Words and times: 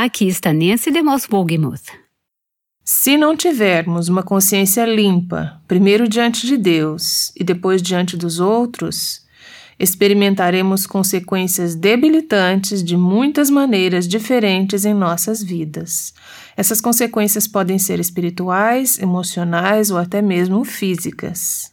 Aqui 0.00 0.28
está 0.28 0.52
Nancy 0.52 0.92
DeMoss 0.92 1.26
Wolgemuth. 1.28 1.90
Se 2.84 3.16
não 3.16 3.36
tivermos 3.36 4.08
uma 4.08 4.22
consciência 4.22 4.86
limpa, 4.86 5.60
primeiro 5.66 6.08
diante 6.08 6.46
de 6.46 6.56
Deus 6.56 7.32
e 7.34 7.42
depois 7.42 7.82
diante 7.82 8.16
dos 8.16 8.38
outros, 8.38 9.26
experimentaremos 9.76 10.86
consequências 10.86 11.74
debilitantes 11.74 12.80
de 12.84 12.96
muitas 12.96 13.50
maneiras 13.50 14.06
diferentes 14.06 14.84
em 14.84 14.94
nossas 14.94 15.42
vidas. 15.42 16.14
Essas 16.56 16.80
consequências 16.80 17.48
podem 17.48 17.76
ser 17.76 17.98
espirituais, 17.98 19.00
emocionais 19.00 19.90
ou 19.90 19.98
até 19.98 20.22
mesmo 20.22 20.64
físicas. 20.64 21.72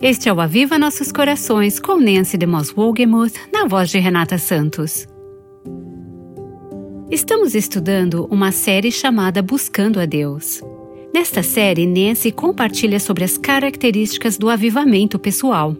Este 0.00 0.28
é 0.28 0.32
o 0.32 0.40
Aviva 0.40 0.78
Nossos 0.78 1.10
Corações 1.10 1.80
com 1.80 1.98
Nancy 1.98 2.38
DeMoss 2.38 2.72
Wogemuth 2.72 3.34
na 3.52 3.66
voz 3.66 3.90
de 3.90 3.98
Renata 3.98 4.38
Santos. 4.38 5.08
Estamos 7.10 7.52
estudando 7.56 8.28
uma 8.30 8.52
série 8.52 8.92
chamada 8.92 9.42
Buscando 9.42 9.98
a 9.98 10.06
Deus. 10.06 10.62
Nesta 11.12 11.42
série, 11.42 11.84
Nancy 11.84 12.30
compartilha 12.30 13.00
sobre 13.00 13.24
as 13.24 13.36
características 13.36 14.38
do 14.38 14.48
avivamento 14.48 15.18
pessoal. 15.18 15.76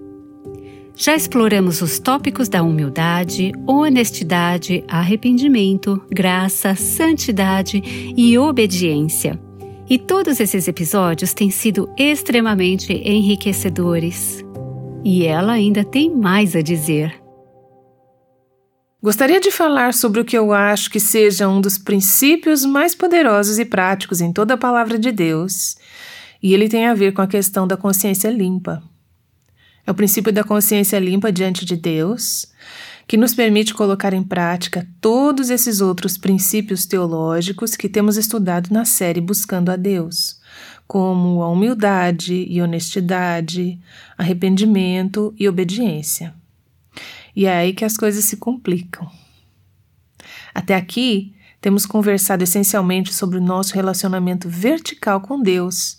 Já 0.97 1.15
exploramos 1.15 1.81
os 1.81 2.01
tópicos 2.01 2.49
da 2.49 2.61
humildade, 2.61 3.53
honestidade, 3.69 4.83
arrependimento, 4.89 6.03
graça, 6.11 6.75
santidade 6.75 7.81
e 8.17 8.37
obediência. 8.37 9.39
E 9.91 9.99
todos 9.99 10.39
esses 10.39 10.69
episódios 10.69 11.33
têm 11.33 11.51
sido 11.51 11.89
extremamente 11.97 12.93
enriquecedores. 12.93 14.45
E 15.03 15.25
ela 15.25 15.53
ainda 15.53 15.83
tem 15.83 16.15
mais 16.15 16.55
a 16.55 16.61
dizer. 16.61 17.19
Gostaria 19.03 19.41
de 19.41 19.51
falar 19.51 19.95
sobre 19.95 20.21
o 20.21 20.25
que 20.27 20.37
eu 20.37 20.53
acho 20.53 20.91
que 20.91 21.01
seja 21.01 21.49
um 21.49 21.59
dos 21.59 21.79
princípios 21.79 22.67
mais 22.67 22.95
poderosos 22.95 23.59
e 23.59 23.65
práticos 23.65 24.21
em 24.21 24.31
toda 24.31 24.55
a 24.55 24.59
palavra 24.59 24.99
de 24.99 25.11
Deus, 25.11 25.77
e 26.43 26.53
ele 26.53 26.69
tem 26.69 26.87
a 26.87 26.95
ver 26.95 27.13
com 27.13 27.23
a 27.23 27.27
questão 27.27 27.67
da 27.67 27.77
consciência 27.77 28.29
limpa. 28.29 28.83
É 29.87 29.91
o 29.91 29.95
princípio 29.95 30.31
da 30.33 30.45
consciência 30.45 30.99
limpa 30.99 31.33
diante 31.33 31.65
de 31.65 31.77
Deus, 31.77 32.47
que 33.09 33.17
nos 33.17 33.35
permite 33.35 33.73
colocar 33.73 34.13
em 34.13 34.23
prática 34.23 34.87
todos 35.01 35.49
esses 35.49 35.81
outros 35.81 36.19
princípios 36.19 36.85
teológicos 36.85 37.75
que 37.75 37.89
temos 37.89 38.19
estudado 38.19 38.69
na 38.71 38.85
série 38.85 39.19
Buscando 39.19 39.71
a 39.71 39.77
Deus, 39.77 40.39
como 40.87 41.43
a 41.43 41.49
humildade 41.49 42.45
e 42.47 42.61
honestidade, 42.61 43.81
arrependimento 44.19 45.35
e 45.39 45.49
obediência. 45.49 46.35
E 47.35 47.47
é 47.47 47.57
aí 47.57 47.73
que 47.73 47.85
as 47.85 47.97
coisas 47.97 48.27
se 48.27 48.37
complicam. 48.37 49.11
Até 50.55 50.75
aqui, 50.75 51.35
temos 51.63 51.87
conversado 51.87 52.45
essencialmente 52.45 53.15
sobre 53.15 53.39
o 53.39 53.43
nosso 53.43 53.75
relacionamento 53.75 54.51
vertical 54.51 55.23
com 55.23 55.41
Deus, 55.41 55.99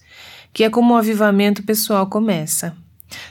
que 0.53 0.63
é 0.63 0.69
como 0.69 0.93
o 0.93 0.97
avivamento 0.97 1.63
pessoal 1.63 2.05
começa. 2.05 2.77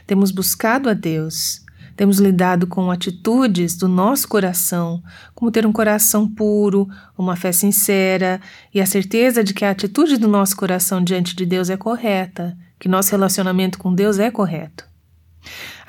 Temos 0.04 0.32
buscado 0.32 0.90
a 0.90 0.94
Deus, 0.94 1.64
temos 1.98 2.20
lidado 2.20 2.68
com 2.68 2.92
atitudes 2.92 3.76
do 3.76 3.88
nosso 3.88 4.28
coração, 4.28 5.02
como 5.34 5.50
ter 5.50 5.66
um 5.66 5.72
coração 5.72 6.28
puro, 6.28 6.88
uma 7.18 7.34
fé 7.34 7.50
sincera 7.50 8.40
e 8.72 8.80
a 8.80 8.86
certeza 8.86 9.42
de 9.42 9.52
que 9.52 9.64
a 9.64 9.72
atitude 9.72 10.16
do 10.16 10.28
nosso 10.28 10.56
coração 10.56 11.02
diante 11.02 11.34
de 11.34 11.44
Deus 11.44 11.68
é 11.68 11.76
correta, 11.76 12.56
que 12.78 12.88
nosso 12.88 13.10
relacionamento 13.10 13.80
com 13.80 13.92
Deus 13.92 14.20
é 14.20 14.30
correto. 14.30 14.86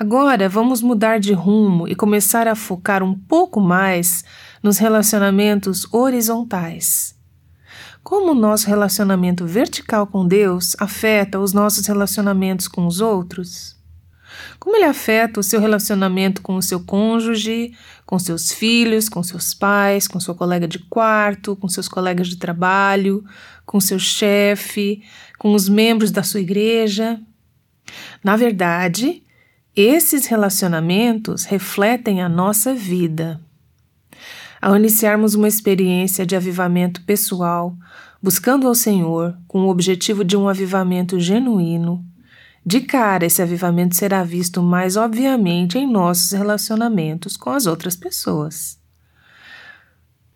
Agora 0.00 0.48
vamos 0.48 0.82
mudar 0.82 1.20
de 1.20 1.32
rumo 1.32 1.86
e 1.86 1.94
começar 1.94 2.48
a 2.48 2.56
focar 2.56 3.04
um 3.04 3.14
pouco 3.14 3.60
mais 3.60 4.24
nos 4.60 4.78
relacionamentos 4.78 5.86
horizontais. 5.94 7.14
Como 8.02 8.32
o 8.32 8.34
nosso 8.34 8.66
relacionamento 8.66 9.46
vertical 9.46 10.08
com 10.08 10.26
Deus 10.26 10.74
afeta 10.80 11.38
os 11.38 11.52
nossos 11.52 11.86
relacionamentos 11.86 12.66
com 12.66 12.84
os 12.84 13.00
outros? 13.00 13.79
Como 14.58 14.76
ele 14.76 14.84
afeta 14.84 15.40
o 15.40 15.42
seu 15.42 15.60
relacionamento 15.60 16.42
com 16.42 16.56
o 16.56 16.62
seu 16.62 16.80
cônjuge, 16.80 17.72
com 18.04 18.18
seus 18.18 18.52
filhos, 18.52 19.08
com 19.08 19.22
seus 19.22 19.54
pais, 19.54 20.08
com 20.08 20.18
seu 20.20 20.34
colega 20.34 20.66
de 20.66 20.78
quarto, 20.78 21.56
com 21.56 21.68
seus 21.68 21.88
colegas 21.88 22.28
de 22.28 22.36
trabalho, 22.36 23.24
com 23.64 23.80
seu 23.80 23.98
chefe, 23.98 25.02
com 25.38 25.54
os 25.54 25.68
membros 25.68 26.10
da 26.10 26.22
sua 26.22 26.40
igreja? 26.40 27.20
Na 28.22 28.36
verdade, 28.36 29.22
esses 29.74 30.26
relacionamentos 30.26 31.44
refletem 31.44 32.20
a 32.20 32.28
nossa 32.28 32.74
vida. 32.74 33.40
Ao 34.60 34.76
iniciarmos 34.76 35.34
uma 35.34 35.48
experiência 35.48 36.26
de 36.26 36.36
avivamento 36.36 37.02
pessoal, 37.02 37.74
buscando 38.22 38.68
ao 38.68 38.74
Senhor 38.74 39.36
com 39.48 39.62
o 39.62 39.68
objetivo 39.68 40.24
de 40.24 40.36
um 40.36 40.48
avivamento 40.48 41.18
genuíno, 41.18 42.04
de 42.64 42.80
cara 42.80 43.24
esse 43.24 43.40
avivamento 43.40 43.96
será 43.96 44.22
visto 44.22 44.62
mais 44.62 44.96
obviamente 44.96 45.78
em 45.78 45.90
nossos 45.90 46.32
relacionamentos 46.32 47.36
com 47.36 47.50
as 47.50 47.66
outras 47.66 47.96
pessoas. 47.96 48.78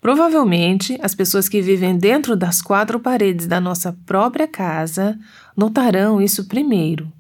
Provavelmente, 0.01 0.99
as 1.03 1.15
pessoas 1.15 1.49
que 1.49 1.63
vivem 1.63 1.97
dentro 1.97 2.37
das 2.37 2.61
quatro 2.61 3.01
paredes 3.01 3.47
da 3.47 3.61
nossa 3.61 3.97
própria 4.05 4.47
casa 4.47 5.19
notarão 5.57 6.21
isso 6.21 6.47
primeiro 6.47 7.13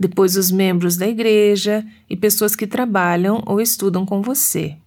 depois 0.00 0.34
os 0.34 0.50
membros 0.50 0.96
da 0.96 1.06
igreja 1.06 1.84
e 2.08 2.16
pessoas 2.16 2.56
que 2.56 2.66
trabalham 2.66 3.42
ou 3.44 3.60
estudam 3.60 4.06
com 4.06 4.22
você. 4.22 4.78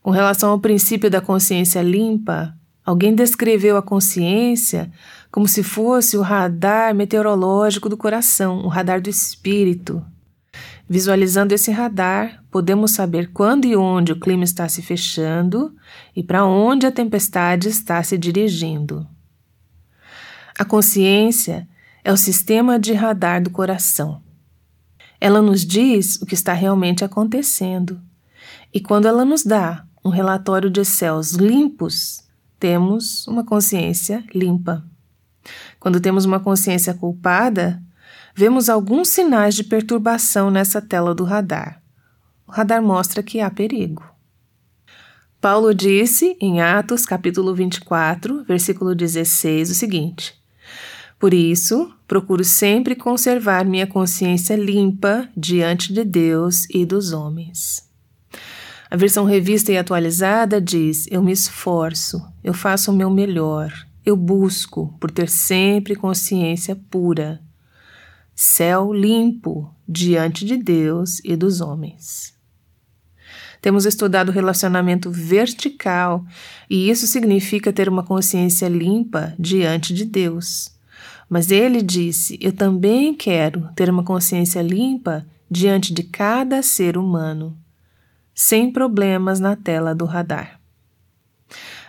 Com 0.00 0.12
relação 0.12 0.50
ao 0.50 0.60
princípio 0.60 1.10
da 1.10 1.20
consciência 1.20 1.82
limpa, 1.82 2.56
alguém 2.84 3.14
descreveu 3.14 3.76
a 3.76 3.82
consciência 3.82 4.90
como 5.30 5.48
se 5.48 5.62
fosse 5.62 6.16
o 6.16 6.22
radar 6.22 6.94
meteorológico 6.94 7.88
do 7.88 7.96
coração, 7.96 8.58
o 8.58 8.68
radar 8.68 9.00
do 9.00 9.08
espírito. 9.08 10.04
Visualizando 10.88 11.54
esse 11.54 11.70
radar, 11.70 12.44
podemos 12.50 12.90
saber 12.90 13.30
quando 13.32 13.64
e 13.64 13.74
onde 13.74 14.12
o 14.12 14.20
clima 14.20 14.44
está 14.44 14.68
se 14.68 14.82
fechando 14.82 15.74
e 16.14 16.22
para 16.22 16.44
onde 16.44 16.86
a 16.86 16.92
tempestade 16.92 17.68
está 17.68 18.02
se 18.02 18.18
dirigindo. 18.18 19.06
A 20.58 20.64
consciência 20.64 21.66
é 22.04 22.12
o 22.12 22.16
sistema 22.16 22.78
de 22.78 22.92
radar 22.92 23.42
do 23.42 23.48
coração. 23.48 24.22
Ela 25.20 25.40
nos 25.40 25.64
diz 25.64 26.20
o 26.20 26.26
que 26.26 26.34
está 26.34 26.52
realmente 26.52 27.04
acontecendo. 27.04 28.00
E 28.74 28.80
quando 28.80 29.06
ela 29.06 29.24
nos 29.24 29.44
dá 29.44 29.86
um 30.04 30.10
relatório 30.10 30.68
de 30.68 30.84
céus 30.84 31.32
limpos, 31.32 32.22
temos 32.62 33.26
uma 33.26 33.42
consciência 33.42 34.22
limpa. 34.32 34.84
Quando 35.80 35.98
temos 35.98 36.24
uma 36.24 36.38
consciência 36.38 36.94
culpada, 36.94 37.82
vemos 38.36 38.68
alguns 38.68 39.08
sinais 39.08 39.56
de 39.56 39.64
perturbação 39.64 40.48
nessa 40.48 40.80
tela 40.80 41.12
do 41.12 41.24
radar. 41.24 41.82
O 42.46 42.52
radar 42.52 42.80
mostra 42.80 43.20
que 43.20 43.40
há 43.40 43.50
perigo. 43.50 44.08
Paulo 45.40 45.74
disse 45.74 46.36
em 46.40 46.60
Atos 46.60 47.04
capítulo 47.04 47.52
24, 47.52 48.44
versículo 48.44 48.94
16 48.94 49.70
o 49.70 49.74
seguinte: 49.74 50.40
por 51.18 51.34
isso, 51.34 51.92
procuro 52.06 52.44
sempre 52.44 52.94
conservar 52.94 53.64
minha 53.64 53.88
consciência 53.88 54.54
limpa 54.54 55.28
diante 55.36 55.92
de 55.92 56.04
Deus 56.04 56.64
e 56.70 56.86
dos 56.86 57.12
homens. 57.12 57.91
A 58.92 58.96
versão 58.96 59.24
revista 59.24 59.72
e 59.72 59.78
atualizada 59.78 60.60
diz: 60.60 61.06
Eu 61.10 61.22
me 61.22 61.32
esforço, 61.32 62.22
eu 62.44 62.52
faço 62.52 62.92
o 62.92 62.94
meu 62.94 63.08
melhor, 63.08 63.72
eu 64.04 64.14
busco 64.14 64.94
por 65.00 65.10
ter 65.10 65.30
sempre 65.30 65.96
consciência 65.96 66.76
pura, 66.90 67.40
céu 68.34 68.92
limpo 68.92 69.74
diante 69.88 70.44
de 70.44 70.58
Deus 70.58 71.20
e 71.24 71.34
dos 71.34 71.62
homens. 71.62 72.34
Temos 73.62 73.86
estudado 73.86 74.28
o 74.28 74.32
relacionamento 74.32 75.10
vertical 75.10 76.22
e 76.68 76.90
isso 76.90 77.06
significa 77.06 77.72
ter 77.72 77.88
uma 77.88 78.02
consciência 78.02 78.68
limpa 78.68 79.34
diante 79.38 79.94
de 79.94 80.04
Deus. 80.04 80.70
Mas 81.30 81.50
ele 81.50 81.80
disse: 81.80 82.38
Eu 82.42 82.52
também 82.52 83.14
quero 83.14 83.70
ter 83.74 83.88
uma 83.88 84.04
consciência 84.04 84.60
limpa 84.60 85.26
diante 85.50 85.94
de 85.94 86.02
cada 86.02 86.62
ser 86.62 86.98
humano, 86.98 87.56
sem 88.42 88.72
problemas 88.72 89.38
na 89.38 89.54
tela 89.54 89.94
do 89.94 90.04
radar. 90.04 90.58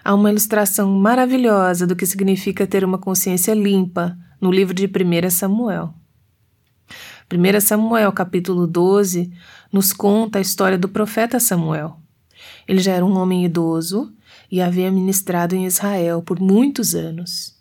Há 0.06 0.14
uma 0.14 0.30
ilustração 0.30 0.88
maravilhosa 0.92 1.88
do 1.88 1.96
que 1.96 2.06
significa 2.06 2.68
ter 2.68 2.86
uma 2.86 3.00
consciência 3.00 3.56
limpa 3.56 4.16
no 4.40 4.52
livro 4.52 4.72
de 4.72 4.86
1 4.86 5.32
Samuel. 5.32 5.96
1 7.32 7.60
Samuel, 7.60 8.12
capítulo 8.12 8.68
12, 8.68 9.34
nos 9.72 9.92
conta 9.92 10.38
a 10.38 10.42
história 10.42 10.78
do 10.78 10.88
profeta 10.88 11.40
Samuel. 11.40 11.98
Ele 12.68 12.80
já 12.80 12.94
era 12.94 13.06
um 13.06 13.18
homem 13.18 13.44
idoso 13.44 14.14
e 14.52 14.62
havia 14.62 14.92
ministrado 14.92 15.56
em 15.56 15.66
Israel 15.66 16.22
por 16.22 16.40
muitos 16.40 16.94
anos. 16.94 17.58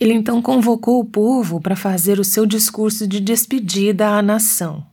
Ele 0.00 0.12
então 0.12 0.40
convocou 0.40 1.00
o 1.00 1.04
povo 1.04 1.60
para 1.60 1.74
fazer 1.74 2.20
o 2.20 2.24
seu 2.24 2.46
discurso 2.46 3.08
de 3.08 3.18
despedida 3.18 4.10
à 4.10 4.22
nação. 4.22 4.86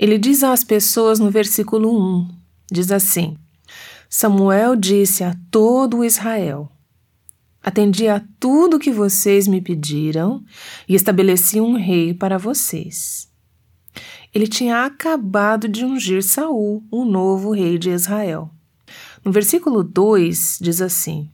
Ele 0.00 0.16
diz 0.16 0.42
às 0.42 0.64
pessoas 0.64 1.18
no 1.18 1.30
versículo 1.30 1.94
1: 1.94 2.28
diz 2.72 2.90
assim: 2.90 3.36
Samuel 4.08 4.74
disse 4.74 5.22
a 5.22 5.36
todo 5.50 6.02
Israel: 6.02 6.72
Atendi 7.62 8.08
a 8.08 8.24
tudo 8.40 8.78
que 8.78 8.90
vocês 8.90 9.46
me 9.46 9.60
pediram 9.60 10.42
e 10.88 10.94
estabeleci 10.94 11.60
um 11.60 11.74
rei 11.76 12.14
para 12.14 12.38
vocês. 12.38 13.30
Ele 14.32 14.46
tinha 14.46 14.86
acabado 14.86 15.68
de 15.68 15.84
ungir 15.84 16.22
Saul, 16.22 16.82
o 16.90 17.04
novo 17.04 17.52
rei 17.52 17.76
de 17.76 17.90
Israel. 17.90 18.50
No 19.22 19.30
versículo 19.30 19.84
2 19.84 20.60
diz 20.62 20.80
assim: 20.80 21.30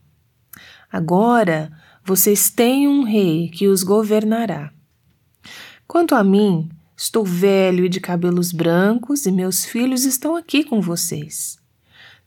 Agora 0.91 1.71
vocês 2.05 2.51
têm 2.51 2.89
um 2.89 3.05
rei 3.05 3.49
que 3.49 3.69
os 3.69 3.85
governará. 3.85 4.73
Quanto 5.87 6.17
a 6.17 6.25
mim, 6.25 6.69
estou 6.97 7.25
velho 7.25 7.85
e 7.85 7.89
de 7.89 8.01
cabelos 8.01 8.53
brancos, 8.53 9.27
e 9.27 9.33
meus 9.33 9.65
filhos 9.65 10.05
estão 10.05 10.35
aqui 10.35 10.65
com 10.65 10.81
vocês. 10.81 11.59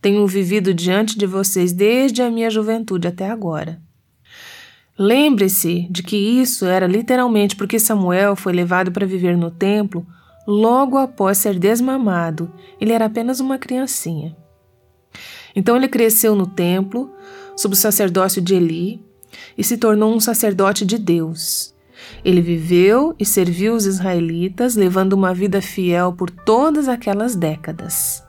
Tenho 0.01 0.25
vivido 0.27 0.73
diante 0.73 1.17
de 1.17 1.25
vocês 1.25 1.73
desde 1.73 2.21
a 2.21 2.29
minha 2.29 2.49
juventude 2.49 3.07
até 3.07 3.29
agora. 3.29 3.81
Lembre-se 4.97 5.87
de 5.89 6.03
que 6.03 6.17
isso 6.17 6.65
era 6.65 6.85
literalmente 6.85 7.55
porque 7.55 7.79
Samuel 7.79 8.35
foi 8.35 8.53
levado 8.53 8.91
para 8.91 9.05
viver 9.05 9.37
no 9.37 9.49
templo 9.49 10.05
logo 10.45 10.97
após 10.97 11.37
ser 11.37 11.57
desmamado. 11.57 12.51
Ele 12.79 12.91
era 12.91 13.05
apenas 13.05 13.39
uma 13.39 13.57
criancinha. 13.57 14.35
Então 15.55 15.75
ele 15.75 15.87
cresceu 15.87 16.35
no 16.35 16.47
templo, 16.47 17.13
sob 17.55 17.73
o 17.73 17.77
sacerdócio 17.77 18.41
de 18.41 18.55
Eli, 18.55 19.01
e 19.57 19.63
se 19.63 19.77
tornou 19.77 20.13
um 20.13 20.19
sacerdote 20.19 20.85
de 20.85 20.97
Deus. 20.97 21.73
Ele 22.23 22.41
viveu 22.41 23.15
e 23.17 23.25
serviu 23.25 23.73
os 23.73 23.85
israelitas, 23.85 24.75
levando 24.75 25.13
uma 25.13 25.33
vida 25.33 25.61
fiel 25.61 26.13
por 26.13 26.29
todas 26.29 26.87
aquelas 26.87 27.35
décadas. 27.35 28.23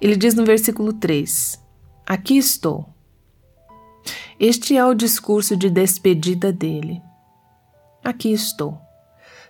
Ele 0.00 0.16
diz 0.16 0.34
no 0.34 0.44
versículo 0.44 0.92
3: 0.92 1.58
Aqui 2.06 2.36
estou 2.36 2.96
este 4.38 4.76
é 4.76 4.84
o 4.84 4.92
discurso 4.92 5.56
de 5.56 5.70
despedida 5.70 6.52
dele. 6.52 7.00
Aqui 8.04 8.30
estou. 8.30 8.76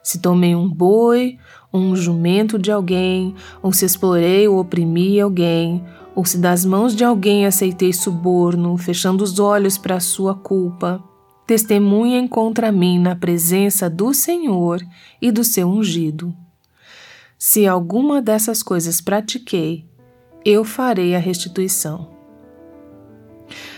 Se 0.00 0.20
tomei 0.20 0.54
um 0.54 0.68
boi, 0.68 1.38
um 1.74 1.96
jumento 1.96 2.56
de 2.56 2.70
alguém, 2.70 3.34
ou 3.60 3.72
se 3.72 3.84
explorei 3.84 4.46
ou 4.46 4.60
oprimi 4.60 5.20
alguém, 5.20 5.84
ou 6.14 6.24
se 6.24 6.38
das 6.38 6.64
mãos 6.64 6.94
de 6.94 7.02
alguém 7.02 7.46
aceitei 7.46 7.92
suborno, 7.92 8.76
fechando 8.76 9.24
os 9.24 9.40
olhos 9.40 9.76
para 9.76 9.96
a 9.96 10.00
sua 10.00 10.36
culpa, 10.36 11.02
testemunhem 11.46 12.26
contra 12.26 12.72
mim 12.72 12.98
na 12.98 13.14
presença 13.14 13.88
do 13.88 14.12
Senhor 14.12 14.80
e 15.20 15.30
do 15.30 15.44
seu 15.44 15.68
ungido. 15.68 16.34
Se 17.38 17.66
alguma 17.66 18.20
dessas 18.20 18.62
coisas 18.62 19.00
pratiquei, 19.00 19.84
eu 20.44 20.64
farei 20.64 21.14
a 21.14 21.18
restituição. 21.18 22.16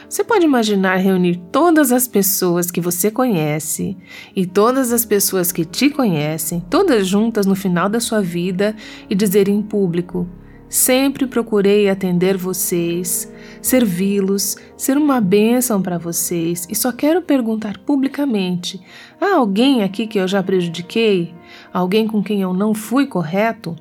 Você 0.08 0.24
pode 0.24 0.44
imaginar 0.44 0.96
reunir 0.96 1.36
todas 1.52 1.92
as 1.92 2.08
pessoas 2.08 2.70
que 2.70 2.80
você 2.80 3.10
conhece 3.10 3.94
e 4.34 4.46
todas 4.46 4.90
as 4.90 5.04
pessoas 5.04 5.52
que 5.52 5.66
te 5.66 5.90
conhecem, 5.90 6.60
todas 6.60 7.06
juntas 7.06 7.44
no 7.44 7.54
final 7.54 7.90
da 7.90 8.00
sua 8.00 8.22
vida 8.22 8.74
e 9.10 9.14
dizer 9.14 9.48
em 9.48 9.60
público: 9.60 10.26
Sempre 10.68 11.26
procurei 11.26 11.88
atender 11.88 12.36
vocês, 12.36 13.32
servi-los, 13.62 14.56
ser 14.76 14.98
uma 14.98 15.18
bênção 15.18 15.80
para 15.80 15.96
vocês 15.96 16.66
e 16.68 16.74
só 16.74 16.92
quero 16.92 17.22
perguntar 17.22 17.78
publicamente: 17.78 18.80
há 19.18 19.36
alguém 19.36 19.82
aqui 19.82 20.06
que 20.06 20.18
eu 20.18 20.28
já 20.28 20.42
prejudiquei? 20.42 21.34
Alguém 21.72 22.06
com 22.06 22.22
quem 22.22 22.42
eu 22.42 22.52
não 22.52 22.74
fui 22.74 23.06
correto? 23.06 23.76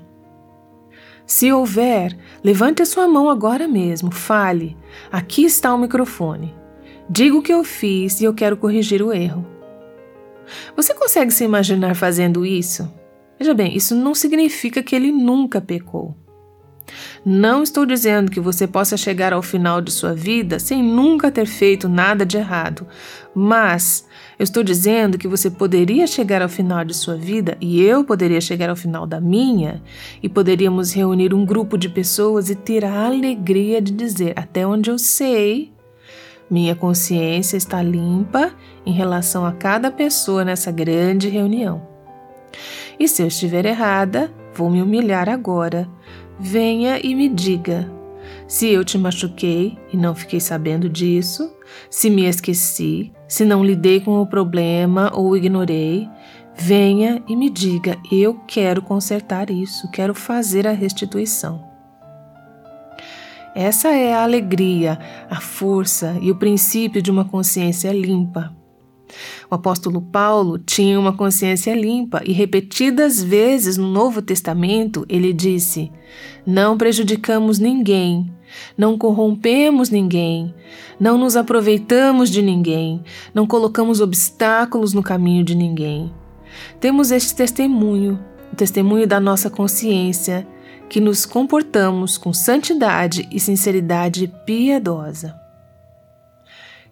Se 1.25 1.51
houver, 1.51 2.17
levante 2.41 2.81
a 2.81 2.85
sua 2.85 3.05
mão 3.05 3.29
agora 3.29 3.67
mesmo, 3.67 4.09
fale. 4.09 4.77
Aqui 5.11 5.43
está 5.43 5.75
o 5.75 5.77
microfone. 5.77 6.55
Diga 7.09 7.35
o 7.35 7.41
que 7.41 7.51
eu 7.51 7.65
fiz 7.65 8.21
e 8.21 8.23
eu 8.23 8.33
quero 8.33 8.55
corrigir 8.55 9.01
o 9.01 9.11
erro. 9.11 9.45
Você 10.73 10.93
consegue 10.93 11.31
se 11.31 11.43
imaginar 11.43 11.95
fazendo 11.95 12.45
isso? 12.45 12.89
Veja 13.37 13.53
bem, 13.53 13.75
isso 13.75 13.93
não 13.93 14.15
significa 14.15 14.81
que 14.81 14.95
ele 14.95 15.11
nunca 15.11 15.59
pecou. 15.59 16.15
Não 17.25 17.63
estou 17.63 17.85
dizendo 17.85 18.31
que 18.31 18.39
você 18.39 18.65
possa 18.65 18.95
chegar 18.95 19.33
ao 19.33 19.41
final 19.41 19.81
de 19.81 19.91
sua 19.91 20.13
vida 20.13 20.59
sem 20.59 20.81
nunca 20.81 21.31
ter 21.31 21.45
feito 21.45 21.89
nada 21.89 22.25
de 22.25 22.37
errado, 22.37 22.87
mas 23.35 24.07
eu 24.39 24.43
estou 24.43 24.63
dizendo 24.63 25.17
que 25.17 25.27
você 25.27 25.49
poderia 25.49 26.07
chegar 26.07 26.41
ao 26.41 26.49
final 26.49 26.85
de 26.85 26.93
sua 26.93 27.15
vida 27.15 27.57
e 27.59 27.81
eu 27.81 28.03
poderia 28.03 28.39
chegar 28.39 28.69
ao 28.69 28.75
final 28.75 29.05
da 29.05 29.19
minha 29.19 29.81
e 30.21 30.29
poderíamos 30.29 30.93
reunir 30.93 31.33
um 31.33 31.45
grupo 31.45 31.77
de 31.77 31.89
pessoas 31.89 32.49
e 32.49 32.55
ter 32.55 32.85
a 32.85 33.05
alegria 33.05 33.81
de 33.81 33.91
dizer: 33.91 34.33
até 34.35 34.65
onde 34.65 34.89
eu 34.89 34.97
sei, 34.97 35.73
minha 36.49 36.75
consciência 36.75 37.57
está 37.57 37.81
limpa 37.81 38.51
em 38.85 38.93
relação 38.93 39.45
a 39.45 39.51
cada 39.51 39.91
pessoa 39.91 40.45
nessa 40.45 40.71
grande 40.71 41.27
reunião. 41.27 41.85
E 42.99 43.07
se 43.07 43.21
eu 43.21 43.27
estiver 43.27 43.65
errada, 43.65 44.31
vou 44.55 44.69
me 44.69 44.81
humilhar 44.81 45.29
agora 45.29 45.87
venha 46.39 46.99
e 47.03 47.13
me 47.15 47.29
diga 47.29 47.97
se 48.47 48.67
eu 48.67 48.83
te 48.83 48.97
machuquei 48.97 49.77
e 49.91 49.97
não 49.97 50.15
fiquei 50.15 50.39
sabendo 50.39 50.89
disso, 50.89 51.53
se 51.89 52.09
me 52.09 52.25
esqueci, 52.25 53.11
se 53.27 53.43
não 53.43 53.63
lidei 53.63 53.99
com 53.99 54.21
o 54.21 54.25
problema 54.25 55.11
ou 55.13 55.35
ignorei, 55.35 56.07
venha 56.55 57.21
e 57.27 57.35
me 57.35 57.49
diga: 57.49 57.97
eu 58.11 58.35
quero 58.47 58.81
consertar 58.81 59.49
isso, 59.49 59.89
quero 59.91 60.13
fazer 60.13 60.65
a 60.65 60.71
restituição. 60.71 61.65
Essa 63.53 63.89
é 63.89 64.13
a 64.13 64.23
alegria, 64.23 64.99
a 65.29 65.41
força 65.41 66.15
e 66.21 66.31
o 66.31 66.35
princípio 66.35 67.01
de 67.01 67.09
uma 67.09 67.25
consciência 67.25 67.91
limpa. 67.91 68.55
O 69.49 69.55
apóstolo 69.55 70.01
Paulo 70.01 70.57
tinha 70.57 70.99
uma 70.99 71.13
consciência 71.13 71.73
limpa 71.73 72.21
e 72.25 72.31
repetidas 72.31 73.23
vezes 73.23 73.77
no 73.77 73.87
Novo 73.87 74.21
Testamento 74.21 75.05
ele 75.07 75.33
disse: 75.33 75.91
Não 76.45 76.77
prejudicamos 76.77 77.59
ninguém, 77.59 78.31
não 78.77 78.97
corrompemos 78.97 79.89
ninguém, 79.89 80.53
não 80.99 81.17
nos 81.17 81.35
aproveitamos 81.35 82.29
de 82.29 82.41
ninguém, 82.41 83.03
não 83.33 83.47
colocamos 83.47 84.01
obstáculos 84.01 84.93
no 84.93 85.03
caminho 85.03 85.43
de 85.43 85.55
ninguém. 85.55 86.11
Temos 86.79 87.11
este 87.11 87.35
testemunho, 87.35 88.19
o 88.51 88.55
testemunho 88.55 89.07
da 89.07 89.19
nossa 89.19 89.49
consciência, 89.49 90.47
que 90.89 91.01
nos 91.01 91.25
comportamos 91.25 92.17
com 92.17 92.33
santidade 92.33 93.27
e 93.31 93.39
sinceridade 93.39 94.31
piedosa. 94.45 95.46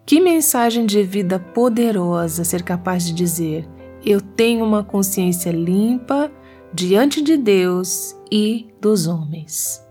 Que 0.06 0.20
mensagem 0.20 0.86
de 0.86 1.02
vida 1.02 1.36
poderosa 1.40 2.44
ser 2.44 2.62
capaz 2.62 3.04
de 3.04 3.12
dizer: 3.12 3.68
Eu 4.04 4.20
tenho 4.20 4.64
uma 4.64 4.84
consciência 4.84 5.50
limpa 5.50 6.30
diante 6.72 7.20
de 7.20 7.36
Deus 7.36 8.16
e 8.30 8.72
dos 8.80 9.08
homens. 9.08 9.84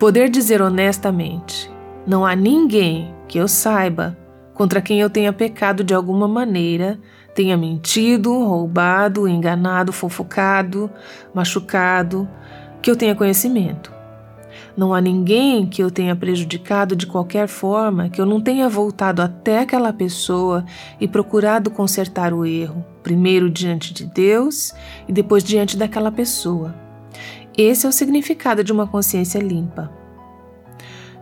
Poder 0.00 0.28
dizer 0.28 0.60
honestamente: 0.60 1.70
Não 2.04 2.26
há 2.26 2.34
ninguém 2.34 3.14
que 3.28 3.38
eu 3.38 3.46
saiba 3.46 4.18
contra 4.52 4.82
quem 4.82 5.00
eu 5.00 5.08
tenha 5.08 5.32
pecado 5.32 5.84
de 5.84 5.94
alguma 5.94 6.26
maneira, 6.26 6.98
tenha 7.36 7.56
mentido, 7.56 8.32
roubado, 8.44 9.28
enganado, 9.28 9.92
fofocado, 9.92 10.90
machucado, 11.32 12.28
que 12.82 12.90
eu 12.90 12.96
tenha 12.96 13.14
conhecimento. 13.14 14.01
Não 14.76 14.94
há 14.94 15.00
ninguém 15.00 15.66
que 15.66 15.82
eu 15.82 15.90
tenha 15.90 16.16
prejudicado 16.16 16.96
de 16.96 17.06
qualquer 17.06 17.46
forma, 17.46 18.08
que 18.08 18.20
eu 18.20 18.24
não 18.24 18.40
tenha 18.40 18.68
voltado 18.68 19.20
até 19.20 19.58
aquela 19.58 19.92
pessoa 19.92 20.64
e 20.98 21.06
procurado 21.06 21.70
consertar 21.70 22.32
o 22.32 22.46
erro, 22.46 22.84
primeiro 23.02 23.50
diante 23.50 23.92
de 23.92 24.06
Deus 24.06 24.72
e 25.06 25.12
depois 25.12 25.44
diante 25.44 25.76
daquela 25.76 26.10
pessoa. 26.10 26.74
Esse 27.56 27.84
é 27.84 27.88
o 27.88 27.92
significado 27.92 28.64
de 28.64 28.72
uma 28.72 28.86
consciência 28.86 29.38
limpa. 29.38 29.92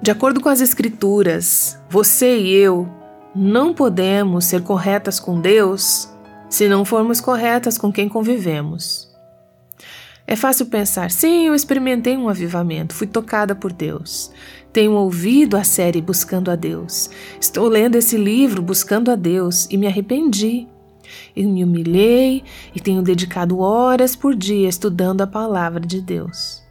De 0.00 0.11
acordo 0.11 0.40
com 0.40 0.49
as 0.49 0.61
Escrituras, 0.61 1.78
você 1.90 2.38
e 2.38 2.54
eu 2.54 2.88
não 3.35 3.75
podemos 3.75 4.45
ser 4.45 4.62
corretas 4.62 5.19
com 5.19 5.40
Deus 5.40 6.09
se 6.49 6.69
não 6.69 6.85
formos 6.85 7.21
corretas 7.21 7.76
com 7.76 7.92
quem 7.92 8.09
convivemos. 8.09 9.10
É 10.31 10.37
fácil 10.37 10.67
pensar, 10.67 11.11
sim, 11.11 11.49
eu 11.49 11.57
experimentei 11.57 12.17
um 12.17 12.29
avivamento, 12.29 12.95
fui 12.95 13.09
tocada 13.09 13.53
por 13.53 13.73
Deus. 13.73 14.31
Tenho 14.73 14.93
ouvido 14.93 15.57
a 15.57 15.65
série 15.65 16.01
Buscando 16.01 16.53
a 16.53 16.55
Deus. 16.55 17.11
Estou 17.41 17.67
lendo 17.67 17.97
esse 17.97 18.17
livro 18.17 18.63
Buscando 18.63 19.11
a 19.11 19.17
Deus 19.17 19.67
e 19.69 19.77
me 19.77 19.89
arrependi. 19.89 20.69
Eu 21.35 21.49
me 21.49 21.65
humilhei 21.65 22.45
e 22.73 22.79
tenho 22.79 23.03
dedicado 23.03 23.59
horas 23.59 24.15
por 24.15 24.37
dia 24.37 24.69
estudando 24.69 25.21
a 25.21 25.27
palavra 25.27 25.81
de 25.81 26.01
Deus. 26.01 26.63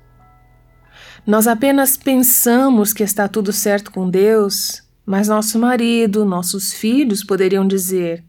Nós 1.28 1.46
apenas 1.46 1.98
pensamos 1.98 2.94
que 2.94 3.04
está 3.04 3.28
tudo 3.28 3.52
certo 3.52 3.92
com 3.92 4.10
Deus, 4.10 4.84
mas 5.06 5.28
nosso 5.28 5.60
marido, 5.60 6.24
nossos 6.24 6.72
filhos 6.72 7.26
poderiam 7.26 7.68
dizer: 7.68 8.24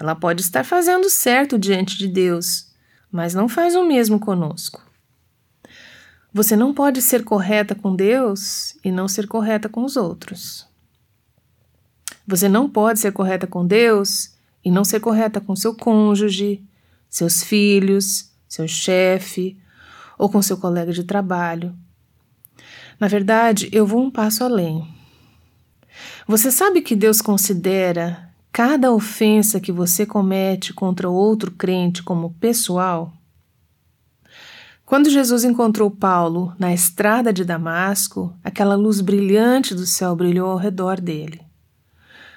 ela 0.00 0.14
pode 0.14 0.40
estar 0.40 0.64
fazendo 0.64 1.10
certo 1.10 1.58
diante 1.58 1.98
de 1.98 2.08
Deus, 2.08 2.63
mas 3.14 3.32
não 3.32 3.48
faz 3.48 3.76
o 3.76 3.84
mesmo 3.84 4.18
conosco. 4.18 4.82
Você 6.32 6.56
não 6.56 6.74
pode 6.74 7.00
ser 7.00 7.22
correta 7.22 7.72
com 7.72 7.94
Deus 7.94 8.76
e 8.84 8.90
não 8.90 9.06
ser 9.06 9.28
correta 9.28 9.68
com 9.68 9.84
os 9.84 9.96
outros. 9.96 10.66
Você 12.26 12.48
não 12.48 12.68
pode 12.68 12.98
ser 12.98 13.12
correta 13.12 13.46
com 13.46 13.64
Deus 13.64 14.34
e 14.64 14.70
não 14.70 14.84
ser 14.84 14.98
correta 14.98 15.40
com 15.40 15.54
seu 15.54 15.76
cônjuge, 15.76 16.60
seus 17.08 17.44
filhos, 17.44 18.32
seu 18.48 18.66
chefe 18.66 19.56
ou 20.18 20.28
com 20.28 20.42
seu 20.42 20.56
colega 20.56 20.92
de 20.92 21.04
trabalho. 21.04 21.72
Na 22.98 23.06
verdade, 23.06 23.68
eu 23.70 23.86
vou 23.86 24.02
um 24.02 24.10
passo 24.10 24.42
além. 24.42 24.92
Você 26.26 26.50
sabe 26.50 26.82
que 26.82 26.96
Deus 26.96 27.20
considera 27.20 28.33
cada 28.54 28.92
ofensa 28.92 29.58
que 29.58 29.72
você 29.72 30.06
comete 30.06 30.72
contra 30.72 31.10
outro 31.10 31.50
crente 31.50 32.04
como 32.04 32.34
pessoal? 32.34 33.12
Quando 34.86 35.10
Jesus 35.10 35.42
encontrou 35.42 35.90
Paulo 35.90 36.54
na 36.56 36.72
estrada 36.72 37.32
de 37.32 37.44
Damasco, 37.44 38.32
aquela 38.44 38.76
luz 38.76 39.00
brilhante 39.00 39.74
do 39.74 39.84
céu 39.84 40.14
brilhou 40.14 40.52
ao 40.52 40.56
redor 40.56 41.00
dele. 41.00 41.40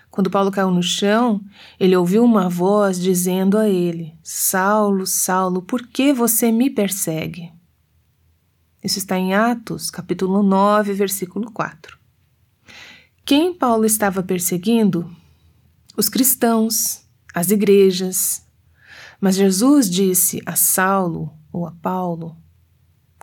Quando 0.10 0.32
Paulo 0.32 0.50
caiu 0.50 0.72
no 0.72 0.82
chão, 0.82 1.40
ele 1.80 1.96
ouviu 1.96 2.24
uma 2.24 2.50
voz 2.50 3.00
dizendo 3.00 3.56
a 3.56 3.70
ele: 3.70 4.16
Saulo, 4.24 5.06
Saulo, 5.06 5.62
por 5.62 5.86
que 5.86 6.12
você 6.12 6.52
me 6.52 6.68
persegue? 6.72 7.54
Isso 8.84 8.98
está 8.98 9.20
em 9.20 9.36
Atos, 9.36 9.92
capítulo 9.92 10.42
9, 10.42 10.94
versículo 10.94 11.52
4. 11.52 11.96
Quem 13.24 13.54
Paulo 13.54 13.86
estava 13.86 14.24
perseguindo? 14.24 15.16
Os 15.98 16.10
cristãos, 16.10 17.02
as 17.34 17.50
igrejas. 17.50 18.46
Mas 19.20 19.36
Jesus 19.36 19.90
disse 19.90 20.40
a 20.46 20.56
Saulo, 20.56 21.34
ou 21.52 21.66
a 21.66 21.72
Paulo, 21.72 22.38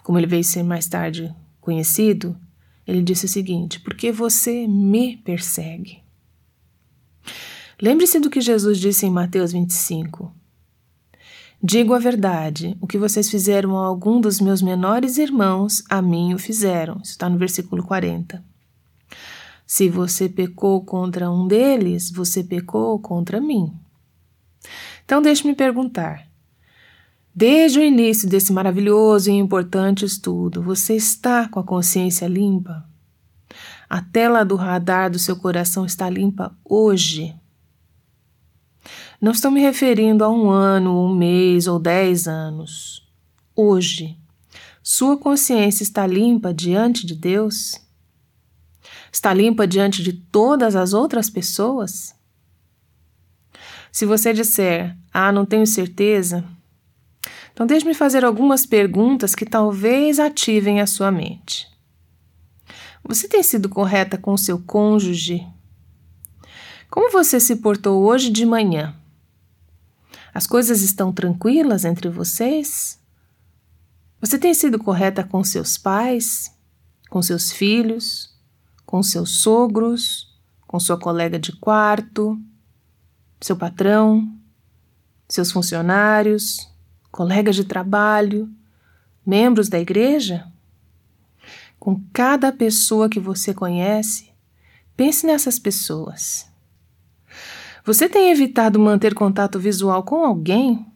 como 0.02 0.18
ele 0.18 0.26
veio 0.26 0.42
ser 0.42 0.64
mais 0.64 0.88
tarde 0.88 1.32
conhecido, 1.60 2.36
ele 2.84 3.00
disse 3.00 3.26
o 3.26 3.28
seguinte: 3.28 3.78
Porque 3.78 4.10
você 4.10 4.66
me 4.66 5.16
persegue. 5.18 6.02
Lembre-se 7.80 8.18
do 8.18 8.28
que 8.28 8.40
Jesus 8.40 8.78
disse 8.78 9.06
em 9.06 9.10
Mateus 9.10 9.52
25. 9.52 10.34
Digo 11.62 11.94
a 11.94 11.98
verdade: 12.00 12.76
o 12.80 12.88
que 12.88 12.98
vocês 12.98 13.30
fizeram 13.30 13.78
a 13.78 13.86
algum 13.86 14.20
dos 14.20 14.40
meus 14.40 14.60
menores 14.60 15.16
irmãos, 15.16 15.84
a 15.88 16.02
mim 16.02 16.34
o 16.34 16.38
fizeram. 16.38 17.00
Isso 17.02 17.12
está 17.12 17.30
no 17.30 17.38
versículo 17.38 17.84
40. 17.84 18.53
Se 19.66 19.88
você 19.88 20.28
pecou 20.28 20.84
contra 20.84 21.30
um 21.30 21.46
deles, 21.46 22.10
você 22.10 22.44
pecou 22.44 22.98
contra 22.98 23.40
mim. 23.40 23.72
Então, 25.04 25.22
deixe-me 25.22 25.54
perguntar: 25.54 26.28
Desde 27.34 27.78
o 27.78 27.82
início 27.82 28.28
desse 28.28 28.52
maravilhoso 28.52 29.30
e 29.30 29.34
importante 29.34 30.04
estudo, 30.04 30.62
você 30.62 30.94
está 30.94 31.48
com 31.48 31.58
a 31.58 31.64
consciência 31.64 32.26
limpa? 32.26 32.88
A 33.88 34.00
tela 34.00 34.44
do 34.44 34.56
radar 34.56 35.10
do 35.10 35.18
seu 35.18 35.36
coração 35.36 35.84
está 35.84 36.08
limpa 36.08 36.56
hoje? 36.64 37.34
Não 39.20 39.32
estou 39.32 39.50
me 39.50 39.60
referindo 39.60 40.22
a 40.22 40.28
um 40.28 40.50
ano, 40.50 41.06
um 41.06 41.14
mês 41.14 41.66
ou 41.66 41.78
dez 41.78 42.28
anos. 42.28 43.06
Hoje, 43.56 44.18
sua 44.82 45.16
consciência 45.16 45.82
está 45.82 46.06
limpa 46.06 46.52
diante 46.52 47.06
de 47.06 47.14
Deus? 47.14 47.83
Está 49.24 49.32
limpa 49.32 49.66
diante 49.66 50.02
de 50.02 50.12
todas 50.12 50.76
as 50.76 50.92
outras 50.92 51.30
pessoas? 51.30 52.14
Se 53.90 54.04
você 54.04 54.34
disser, 54.34 54.94
ah, 55.10 55.32
não 55.32 55.46
tenho 55.46 55.66
certeza, 55.66 56.44
então, 57.50 57.66
deixe-me 57.66 57.94
fazer 57.94 58.22
algumas 58.22 58.66
perguntas 58.66 59.34
que 59.34 59.46
talvez 59.46 60.20
ativem 60.20 60.82
a 60.82 60.86
sua 60.86 61.10
mente. 61.10 61.66
Você 63.02 63.26
tem 63.26 63.42
sido 63.42 63.66
correta 63.66 64.18
com 64.18 64.36
seu 64.36 64.58
cônjuge? 64.58 65.46
Como 66.90 67.10
você 67.10 67.40
se 67.40 67.56
portou 67.56 68.02
hoje 68.02 68.28
de 68.28 68.44
manhã? 68.44 68.94
As 70.34 70.46
coisas 70.46 70.82
estão 70.82 71.10
tranquilas 71.10 71.86
entre 71.86 72.10
vocês? 72.10 73.00
Você 74.20 74.38
tem 74.38 74.52
sido 74.52 74.78
correta 74.78 75.24
com 75.24 75.42
seus 75.42 75.78
pais, 75.78 76.52
com 77.08 77.22
seus 77.22 77.50
filhos, 77.50 78.33
com 78.86 79.02
seus 79.02 79.38
sogros, 79.42 80.34
com 80.66 80.78
sua 80.80 80.98
colega 80.98 81.38
de 81.38 81.52
quarto, 81.52 82.38
seu 83.40 83.56
patrão, 83.56 84.28
seus 85.28 85.50
funcionários, 85.50 86.68
colegas 87.10 87.56
de 87.56 87.64
trabalho, 87.64 88.50
membros 89.24 89.68
da 89.68 89.78
igreja? 89.78 90.50
Com 91.78 92.00
cada 92.12 92.50
pessoa 92.52 93.08
que 93.08 93.20
você 93.20 93.52
conhece, 93.52 94.30
pense 94.96 95.26
nessas 95.26 95.58
pessoas. 95.58 96.48
Você 97.84 98.08
tem 98.08 98.30
evitado 98.30 98.78
manter 98.80 99.14
contato 99.14 99.60
visual 99.60 100.02
com 100.02 100.24
alguém? 100.24 100.86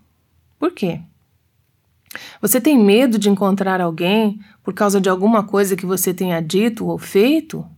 Por 0.58 0.72
quê? 0.72 1.02
Você 2.40 2.60
tem 2.60 2.78
medo 2.82 3.18
de 3.18 3.28
encontrar 3.28 3.80
alguém 3.80 4.40
por 4.62 4.72
causa 4.72 5.00
de 5.00 5.08
alguma 5.08 5.44
coisa 5.44 5.76
que 5.76 5.84
você 5.84 6.14
tenha 6.14 6.40
dito 6.40 6.86
ou 6.86 6.98
feito? 6.98 7.68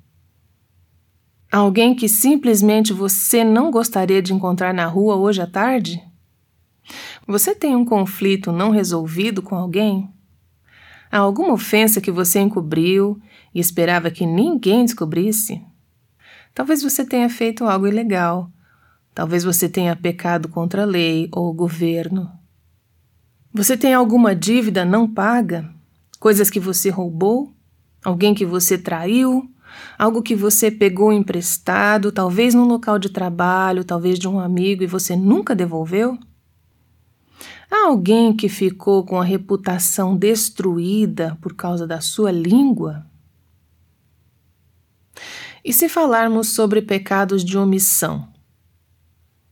Alguém 1.50 1.97
que 1.97 2.09
simplesmente 2.09 2.92
você 2.92 3.42
não 3.42 3.73
gostaria 3.73 4.23
de 4.23 4.33
encontrar 4.33 4.73
na 4.73 4.87
rua 4.87 5.16
hoje 5.16 5.42
à 5.42 5.47
tarde? 5.49 6.00
Você 7.26 7.57
tem 7.57 7.75
um 7.75 7.85
conflito 7.85 8.52
não 8.52 8.71
resolvido 8.71 9.42
com 9.42 9.57
alguém? 9.57 10.09
Há 11.11 11.19
alguma 11.19 11.52
ofensa 11.52 12.00
que 12.00 12.12
você 12.12 12.38
encobriu 12.38 13.21
e 13.52 13.59
esperava 13.59 14.12
que 14.12 14.25
ninguém 14.25 14.85
descobrisse? 14.85 15.61
Talvez 16.54 16.85
você 16.85 17.04
tenha 17.04 17.28
feito 17.28 17.64
algo 17.64 17.88
ilegal. 17.88 18.49
Talvez 19.12 19.42
você 19.42 19.69
tenha 19.69 19.97
pecado 19.97 20.49
contra 20.49 20.83
a 20.83 20.87
lei 20.87 21.28
ou 21.33 21.50
o 21.50 21.52
governo. 21.52 22.30
Você 23.52 23.76
tem 23.76 23.92
alguma 23.92 24.37
dívida 24.37 24.85
não 24.85 25.12
paga? 25.12 25.69
Coisas 26.21 26.49
que 26.49 26.61
você 26.61 26.90
roubou? 26.90 27.52
Alguém 28.04 28.35
que 28.35 28.47
você 28.47 28.78
traiu? 28.78 29.50
Algo 29.99 30.23
que 30.23 30.35
você 30.35 30.71
pegou 30.71 31.13
emprestado, 31.13 32.11
talvez 32.11 32.55
no 32.55 32.65
local 32.65 32.99
de 32.99 33.09
trabalho, 33.09 33.85
talvez 33.85 34.19
de 34.19 34.27
um 34.29 34.41
amigo 34.41 34.83
e 34.83 34.87
você 34.87 35.15
nunca 35.15 35.55
devolveu? 35.55 36.19
Há 37.71 37.87
alguém 37.87 38.35
que 38.35 38.49
ficou 38.49 39.05
com 39.05 39.21
a 39.21 39.25
reputação 39.25 40.17
destruída 40.17 41.39
por 41.41 41.55
causa 41.55 41.87
da 41.87 42.01
sua 42.01 42.33
língua? 42.33 43.07
E 45.65 45.73
se 45.73 45.89
falarmos 45.89 46.49
sobre 46.49 46.83
pecados 46.83 47.45
de 47.45 47.57
omissão? 47.57 48.29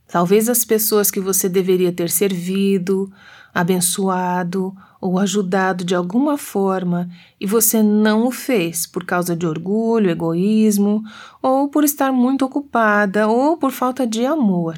Talvez 0.07 0.49
as 0.49 0.65
pessoas 0.65 1.11
que 1.11 1.19
você 1.19 1.47
deveria 1.47 1.91
ter 1.91 2.09
servido, 2.09 3.11
abençoado 3.53 4.75
ou 5.01 5.17
ajudado 5.17 5.83
de 5.83 5.95
alguma 5.95 6.37
forma 6.37 7.09
e 7.39 7.45
você 7.45 7.81
não 7.81 8.27
o 8.27 8.31
fez 8.31 8.85
por 8.85 9.05
causa 9.05 9.35
de 9.35 9.45
orgulho, 9.45 10.09
egoísmo, 10.09 11.03
ou 11.41 11.69
por 11.69 11.83
estar 11.83 12.11
muito 12.11 12.45
ocupada 12.45 13.27
ou 13.27 13.57
por 13.57 13.71
falta 13.71 14.05
de 14.05 14.25
amor. 14.25 14.77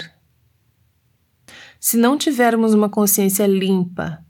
Se 1.80 1.98
não 1.98 2.18
tivermos 2.18 2.74
uma 2.74 2.90
consciência 2.90 3.48
limpa, 3.48 4.24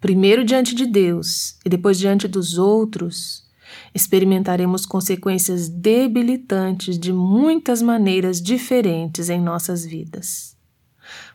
primeiro 0.00 0.44
diante 0.44 0.74
de 0.74 0.84
Deus 0.84 1.56
e 1.64 1.68
depois 1.68 1.98
diante 1.98 2.26
dos 2.26 2.58
outros, 2.58 3.46
experimentaremos 3.94 4.84
consequências 4.84 5.68
debilitantes 5.68 6.98
de 6.98 7.12
muitas 7.12 7.80
maneiras 7.80 8.40
diferentes 8.42 9.30
em 9.30 9.40
nossas 9.40 9.84
vidas. 9.84 10.56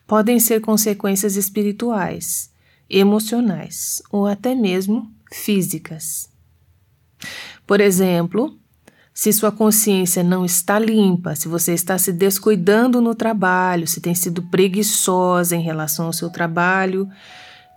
Podem 0.06 0.38
ser 0.38 0.60
consequências 0.60 1.36
espirituais, 1.36 2.50
emocionais 2.88 4.02
ou 4.10 4.26
até 4.26 4.54
mesmo 4.54 5.10
físicas. 5.32 6.28
Por 7.66 7.80
exemplo, 7.80 8.58
se 9.12 9.32
sua 9.32 9.52
consciência 9.52 10.22
não 10.22 10.44
está 10.44 10.78
limpa, 10.78 11.34
se 11.36 11.46
você 11.46 11.72
está 11.72 11.96
se 11.96 12.12
descuidando 12.12 13.00
no 13.00 13.14
trabalho, 13.14 13.86
se 13.86 14.00
tem 14.00 14.14
sido 14.14 14.42
preguiçosa 14.42 15.54
em 15.54 15.62
relação 15.62 16.06
ao 16.06 16.12
seu 16.12 16.30
trabalho 16.30 17.08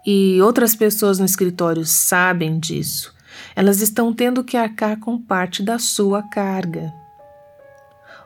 e 0.06 0.42
outras 0.42 0.76
pessoas 0.76 1.20
no 1.20 1.26
escritório 1.26 1.86
sabem 1.86 2.60
disso, 2.60 3.14
elas 3.56 3.82
estão 3.82 4.14
tendo 4.14 4.44
que 4.44 4.58
arcar 4.58 5.00
com 5.00 5.22
parte 5.22 5.62
da 5.62 5.78
sua 5.78 6.24
carga. 6.24 6.92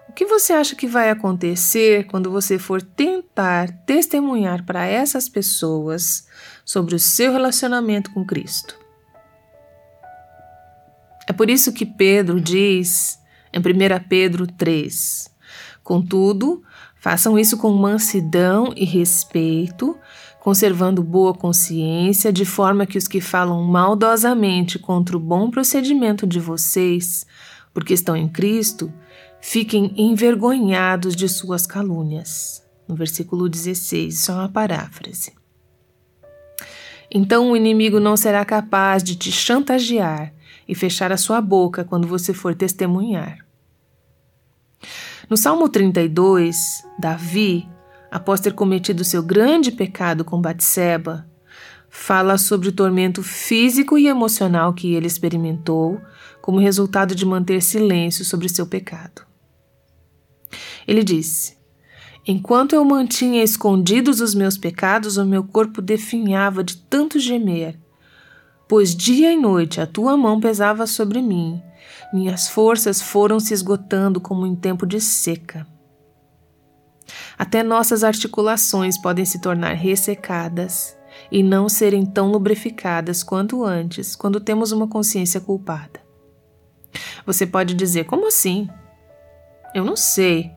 O 0.07 0.13
que 0.13 0.25
você 0.25 0.53
acha 0.53 0.75
que 0.75 0.87
vai 0.87 1.09
acontecer 1.09 2.05
quando 2.07 2.29
você 2.29 2.59
for 2.59 2.81
tentar 2.81 3.71
testemunhar 3.85 4.65
para 4.65 4.85
essas 4.85 5.29
pessoas 5.29 6.27
sobre 6.65 6.95
o 6.95 6.99
seu 6.99 7.31
relacionamento 7.31 8.11
com 8.11 8.25
Cristo? 8.25 8.79
É 11.27 11.33
por 11.33 11.49
isso 11.49 11.71
que 11.71 11.85
Pedro 11.85 12.41
diz 12.41 13.19
em 13.53 13.59
1 13.59 13.63
Pedro 14.07 14.47
3: 14.47 15.29
Contudo, 15.83 16.63
façam 16.99 17.37
isso 17.37 17.57
com 17.57 17.71
mansidão 17.71 18.73
e 18.75 18.85
respeito, 18.85 19.97
conservando 20.39 21.03
boa 21.03 21.33
consciência, 21.33 22.33
de 22.33 22.45
forma 22.45 22.85
que 22.85 22.97
os 22.97 23.07
que 23.07 23.21
falam 23.21 23.63
maldosamente 23.63 24.79
contra 24.79 25.15
o 25.15 25.19
bom 25.19 25.49
procedimento 25.49 26.25
de 26.25 26.39
vocês, 26.39 27.25
porque 27.73 27.93
estão 27.93 28.15
em 28.15 28.27
Cristo, 28.27 28.91
fiquem 29.39 29.93
envergonhados 29.97 31.15
de 31.15 31.29
suas 31.29 31.65
calúnias. 31.65 32.63
No 32.87 32.95
versículo 32.95 33.47
16, 33.47 34.13
isso 34.13 34.31
é 34.31 34.35
uma 34.35 34.49
paráfrase. 34.49 35.40
Então 37.13 37.51
o 37.51 37.57
inimigo 37.57 37.99
não 37.99 38.15
será 38.15 38.45
capaz 38.45 39.03
de 39.03 39.17
te 39.17 39.31
chantagear 39.31 40.33
e 40.67 40.73
fechar 40.73 41.11
a 41.11 41.17
sua 41.17 41.41
boca 41.41 41.83
quando 41.83 42.07
você 42.07 42.33
for 42.33 42.55
testemunhar. 42.55 43.45
No 45.29 45.35
Salmo 45.35 45.67
32, 45.67 46.83
Davi, 46.97 47.67
após 48.09 48.39
ter 48.39 48.53
cometido 48.53 49.03
seu 49.03 49.21
grande 49.21 49.71
pecado 49.71 50.23
com 50.23 50.41
Batseba, 50.41 51.27
fala 51.89 52.37
sobre 52.37 52.69
o 52.69 52.71
tormento 52.71 53.21
físico 53.21 53.97
e 53.97 54.07
emocional 54.07 54.73
que 54.73 54.93
ele 54.93 55.07
experimentou 55.07 55.99
como 56.41 56.59
resultado 56.59 57.13
de 57.13 57.25
manter 57.25 57.61
silêncio 57.61 58.23
sobre 58.23 58.47
seu 58.47 58.65
pecado. 58.65 59.21
Ele 60.87 61.03
disse: 61.03 61.57
Enquanto 62.25 62.73
eu 62.73 62.85
mantinha 62.85 63.43
escondidos 63.43 64.21
os 64.21 64.35
meus 64.35 64.57
pecados, 64.57 65.17
o 65.17 65.25
meu 65.25 65.43
corpo 65.43 65.81
definhava 65.81 66.63
de 66.63 66.77
tanto 66.77 67.19
gemer. 67.19 67.79
Pois 68.67 68.95
dia 68.95 69.33
e 69.33 69.37
noite 69.37 69.81
a 69.81 69.87
tua 69.87 70.15
mão 70.15 70.39
pesava 70.39 70.85
sobre 70.85 71.21
mim, 71.21 71.61
minhas 72.13 72.47
forças 72.47 73.01
foram 73.01 73.39
se 73.39 73.53
esgotando 73.53 74.21
como 74.21 74.45
em 74.45 74.55
tempo 74.55 74.85
de 74.85 75.01
seca. 75.01 75.65
Até 77.37 77.63
nossas 77.63 78.03
articulações 78.03 78.97
podem 78.97 79.25
se 79.25 79.41
tornar 79.41 79.73
ressecadas 79.73 80.95
e 81.31 81.41
não 81.41 81.67
serem 81.67 82.05
tão 82.05 82.31
lubrificadas 82.31 83.23
quanto 83.23 83.63
antes, 83.63 84.15
quando 84.15 84.39
temos 84.39 84.71
uma 84.71 84.87
consciência 84.87 85.41
culpada. 85.41 85.99
Você 87.25 87.45
pode 87.45 87.73
dizer: 87.73 88.05
como 88.05 88.27
assim? 88.27 88.69
Eu 89.73 89.83
não 89.83 89.95
sei 89.95 90.51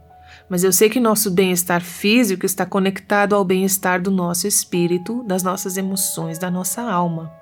mas 0.49 0.63
eu 0.63 0.73
sei 0.73 0.91
que 0.91 1.01
nosso 1.01 1.31
bem-estar 1.31 1.83
físico 1.83 2.45
está 2.45 2.67
conectado 2.67 3.35
ao 3.35 3.45
bem-estar 3.45 4.01
do 4.01 4.11
nosso 4.11 4.47
espírito, 4.47 5.23
das 5.25 5.43
nossas 5.43 5.77
emoções, 5.77 6.39
da 6.39 6.51
nossa 6.51 6.83
alma. 6.83 7.33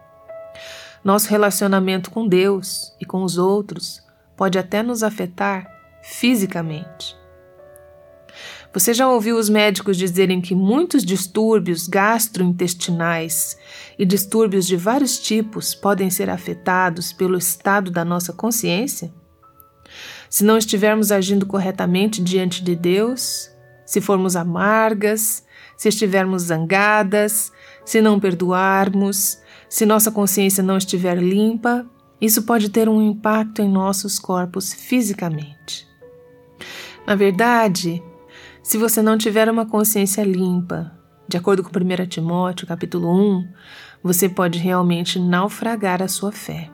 Nosso 1.04 1.28
relacionamento 1.28 2.11
com 2.11 2.28
Deus 2.28 2.94
e 3.00 3.04
com 3.04 3.25
os 3.25 3.37
outros 3.38 4.00
pode 4.37 4.59
até 4.59 4.82
nos 4.82 5.02
afetar 5.02 5.66
fisicamente. 6.02 7.16
Você 8.73 8.94
já 8.94 9.09
ouviu 9.09 9.37
os 9.37 9.50
médicos 9.50 9.99
dizerem 9.99 10.40
que 10.40 10.54
muitos 10.54 11.04
distúrbios 11.04 11.87
gastrointestinais 11.87 13.59
e 13.99 14.06
distúrbios 14.06 14.66
de 14.66 14.76
vários 14.76 15.18
tipos 15.18 15.75
podem 15.75 16.09
ser 16.09 16.30
afetados 16.30 17.12
pelo 17.12 17.37
estado 17.37 17.90
da 17.90 18.04
nossa 18.04 18.32
consciência? 18.32 19.12
Se 20.33 20.45
não 20.45 20.57
estivermos 20.57 21.12
agindo 21.12 21.45
corretamente 21.45 22.23
diante 22.23 22.65
de 22.65 22.75
Deus, 22.75 23.51
se 23.85 24.01
formos 24.01 24.35
amargas, 24.35 25.45
se 25.77 25.91
estivermos 25.91 26.45
zangadas, 26.45 27.53
se 27.85 28.01
não 28.01 28.19
perdoarmos, 28.19 29.39
se 29.69 29.85
nossa 29.85 30.11
consciência 30.11 30.62
não 30.62 30.79
estiver 30.79 31.19
limpa, 31.19 31.85
isso 32.19 32.45
pode 32.45 32.71
ter 32.71 32.89
um 32.89 33.03
impacto 33.03 33.61
em 33.61 33.71
nossos 33.71 34.19
corpos 34.19 34.73
fisicamente. 34.73 35.87
Na 37.07 37.15
verdade, 37.15 38.03
se 38.62 38.79
você 38.79 39.03
não 39.03 39.19
tiver 39.19 39.51
uma 39.51 39.67
consciência 39.67 40.25
limpa, 40.25 40.99
de 41.29 41.37
acordo 41.37 41.62
com 41.62 41.69
1 41.69 42.07
Timóteo, 42.07 42.67
capítulo 42.67 43.15
1, 43.15 43.49
você 44.03 44.31
pode 44.31 44.59
realmente 44.59 45.19
naufragar 45.19 46.03
a 46.03 46.09
sua 46.09 46.33
fé. 46.33 46.71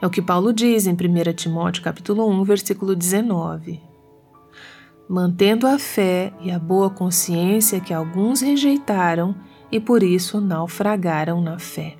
É 0.00 0.06
o 0.06 0.10
que 0.10 0.20
Paulo 0.20 0.52
diz 0.52 0.86
em 0.86 0.92
1 0.92 1.32
Timóteo 1.34 1.82
capítulo 1.82 2.28
1, 2.28 2.44
versículo 2.44 2.94
19. 2.94 3.80
Mantendo 5.08 5.66
a 5.66 5.78
fé 5.78 6.32
e 6.40 6.50
a 6.50 6.58
boa 6.58 6.90
consciência 6.90 7.80
que 7.80 7.94
alguns 7.94 8.40
rejeitaram 8.40 9.34
e 9.70 9.80
por 9.80 10.02
isso 10.02 10.40
naufragaram 10.40 11.40
na 11.40 11.58
fé. 11.58 11.96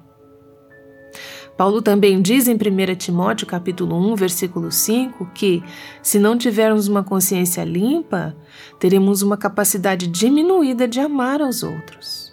Paulo 1.57 1.81
também 1.81 2.21
diz 2.21 2.47
em 2.49 2.55
1 2.55 2.94
Timóteo 2.97 3.47
capítulo 3.47 3.97
1, 4.12 4.14
versículo 4.14 4.71
5, 4.71 5.31
que 5.33 5.64
se 6.03 6.18
não 6.18 6.37
tivermos 6.37 6.87
uma 6.87 7.03
consciência 7.03 7.64
limpa, 7.64 8.37
teremos 8.79 9.23
uma 9.23 9.38
capacidade 9.38 10.07
diminuída 10.07 10.87
de 10.87 11.01
amar 11.01 11.40
aos 11.40 11.62
outros. 11.62 12.31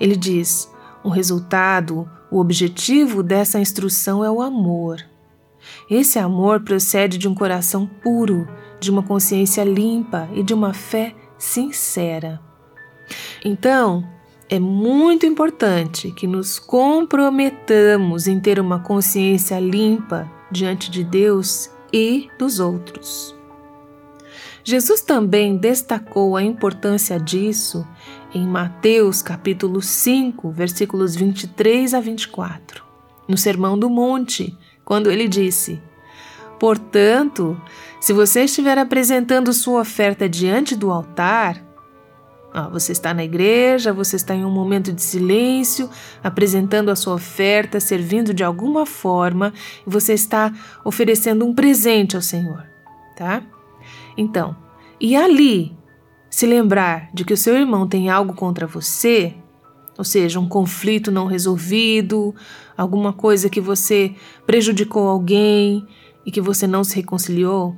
Ele 0.00 0.16
diz: 0.16 0.72
o 1.04 1.10
resultado, 1.10 2.08
o 2.30 2.38
objetivo 2.38 3.22
dessa 3.22 3.58
instrução 3.58 4.24
é 4.24 4.30
o 4.30 4.42
amor. 4.42 4.98
Esse 5.90 6.18
amor 6.18 6.60
procede 6.60 7.18
de 7.18 7.28
um 7.28 7.34
coração 7.34 7.86
puro, 7.86 8.48
de 8.80 8.90
uma 8.90 9.02
consciência 9.02 9.64
limpa 9.64 10.28
e 10.34 10.42
de 10.42 10.54
uma 10.54 10.72
fé 10.72 11.14
sincera. 11.38 12.40
Então, 13.44 14.04
é 14.48 14.58
muito 14.58 15.26
importante 15.26 16.12
que 16.12 16.26
nos 16.26 16.58
comprometamos 16.58 18.26
em 18.26 18.38
ter 18.38 18.60
uma 18.60 18.78
consciência 18.80 19.58
limpa 19.58 20.30
diante 20.50 20.90
de 20.90 21.02
Deus 21.02 21.70
e 21.92 22.28
dos 22.38 22.60
outros. 22.60 23.34
Jesus 24.62 25.00
também 25.00 25.56
destacou 25.56 26.36
a 26.36 26.42
importância 26.42 27.20
disso 27.20 27.86
em 28.36 28.46
Mateus 28.46 29.22
capítulo 29.22 29.80
5, 29.80 30.50
versículos 30.50 31.16
23 31.16 31.94
a 31.94 32.00
24, 32.00 32.84
no 33.26 33.38
Sermão 33.38 33.78
do 33.78 33.88
Monte, 33.88 34.54
quando 34.84 35.10
ele 35.10 35.26
disse: 35.26 35.80
Portanto, 36.60 37.58
se 37.98 38.12
você 38.12 38.42
estiver 38.44 38.76
apresentando 38.76 39.54
sua 39.54 39.80
oferta 39.80 40.28
diante 40.28 40.76
do 40.76 40.90
altar, 40.90 41.64
você 42.70 42.92
está 42.92 43.14
na 43.14 43.24
igreja, 43.24 43.90
você 43.90 44.16
está 44.16 44.34
em 44.34 44.44
um 44.44 44.50
momento 44.50 44.92
de 44.92 45.02
silêncio, 45.02 45.88
apresentando 46.22 46.90
a 46.90 46.96
sua 46.96 47.14
oferta, 47.14 47.80
servindo 47.80 48.34
de 48.34 48.44
alguma 48.44 48.84
forma, 48.84 49.52
e 49.86 49.90
você 49.90 50.12
está 50.12 50.52
oferecendo 50.84 51.46
um 51.46 51.54
presente 51.54 52.16
ao 52.16 52.22
Senhor, 52.22 52.66
tá? 53.16 53.42
Então, 54.14 54.54
e 55.00 55.16
ali 55.16 55.74
se 56.36 56.44
lembrar 56.44 57.08
de 57.14 57.24
que 57.24 57.32
o 57.32 57.36
seu 57.36 57.56
irmão 57.56 57.88
tem 57.88 58.10
algo 58.10 58.34
contra 58.34 58.66
você, 58.66 59.34
ou 59.96 60.04
seja, 60.04 60.38
um 60.38 60.46
conflito 60.46 61.10
não 61.10 61.24
resolvido, 61.24 62.34
alguma 62.76 63.10
coisa 63.10 63.48
que 63.48 63.58
você 63.58 64.14
prejudicou 64.46 65.08
alguém 65.08 65.88
e 66.26 66.30
que 66.30 66.42
você 66.42 66.66
não 66.66 66.84
se 66.84 66.94
reconciliou, 66.94 67.74